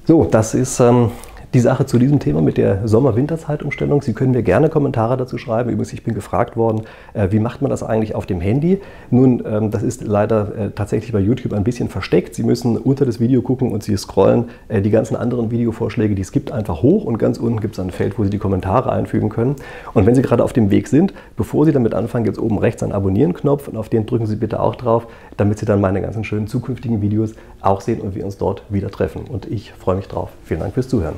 So, 0.06 0.24
das 0.24 0.54
ist 0.54 0.78
ähm, 0.80 1.10
die 1.56 1.60
Sache 1.60 1.86
zu 1.86 1.98
diesem 1.98 2.18
Thema 2.18 2.42
mit 2.42 2.58
der 2.58 2.86
Sommer-Winter-Zeitumstellung. 2.86 4.02
Sie 4.02 4.12
können 4.12 4.32
mir 4.32 4.42
gerne 4.42 4.68
Kommentare 4.68 5.16
dazu 5.16 5.38
schreiben. 5.38 5.70
Übrigens, 5.70 5.94
ich 5.94 6.04
bin 6.04 6.12
gefragt 6.12 6.54
worden, 6.54 6.82
äh, 7.14 7.28
wie 7.30 7.38
macht 7.38 7.62
man 7.62 7.70
das 7.70 7.82
eigentlich 7.82 8.14
auf 8.14 8.26
dem 8.26 8.42
Handy? 8.42 8.82
Nun, 9.10 9.42
ähm, 9.46 9.70
das 9.70 9.82
ist 9.82 10.06
leider 10.06 10.54
äh, 10.54 10.70
tatsächlich 10.72 11.12
bei 11.12 11.18
YouTube 11.18 11.54
ein 11.54 11.64
bisschen 11.64 11.88
versteckt. 11.88 12.34
Sie 12.34 12.42
müssen 12.42 12.76
unter 12.76 13.06
das 13.06 13.20
Video 13.20 13.40
gucken 13.40 13.72
und 13.72 13.82
Sie 13.82 13.96
scrollen 13.96 14.50
äh, 14.68 14.82
die 14.82 14.90
ganzen 14.90 15.16
anderen 15.16 15.50
Videovorschläge, 15.50 16.14
die 16.14 16.20
es 16.20 16.30
gibt, 16.30 16.52
einfach 16.52 16.82
hoch 16.82 17.06
und 17.06 17.16
ganz 17.16 17.38
unten 17.38 17.60
gibt 17.60 17.72
es 17.72 17.80
ein 17.80 17.90
Feld, 17.90 18.18
wo 18.18 18.24
Sie 18.24 18.30
die 18.30 18.36
Kommentare 18.36 18.92
einfügen 18.92 19.30
können. 19.30 19.56
Und 19.94 20.04
wenn 20.04 20.14
Sie 20.14 20.20
gerade 20.20 20.44
auf 20.44 20.52
dem 20.52 20.70
Weg 20.70 20.88
sind, 20.88 21.14
bevor 21.38 21.64
Sie 21.64 21.72
damit 21.72 21.94
anfangen, 21.94 22.24
gibt 22.26 22.36
es 22.36 22.42
oben 22.42 22.58
rechts 22.58 22.82
einen 22.82 22.92
Abonnieren-Knopf 22.92 23.68
und 23.68 23.78
auf 23.78 23.88
den 23.88 24.04
drücken 24.04 24.26
Sie 24.26 24.36
bitte 24.36 24.60
auch 24.60 24.74
drauf, 24.74 25.06
damit 25.38 25.58
Sie 25.58 25.64
dann 25.64 25.80
meine 25.80 26.02
ganzen 26.02 26.22
schönen 26.22 26.48
zukünftigen 26.48 27.00
Videos 27.00 27.32
auch 27.62 27.80
sehen 27.80 28.02
und 28.02 28.14
wir 28.14 28.26
uns 28.26 28.36
dort 28.36 28.62
wieder 28.68 28.90
treffen. 28.90 29.22
Und 29.26 29.46
ich 29.46 29.72
freue 29.72 29.96
mich 29.96 30.06
drauf. 30.06 30.28
Vielen 30.44 30.60
Dank 30.60 30.74
fürs 30.74 30.88
Zuhören. 30.88 31.14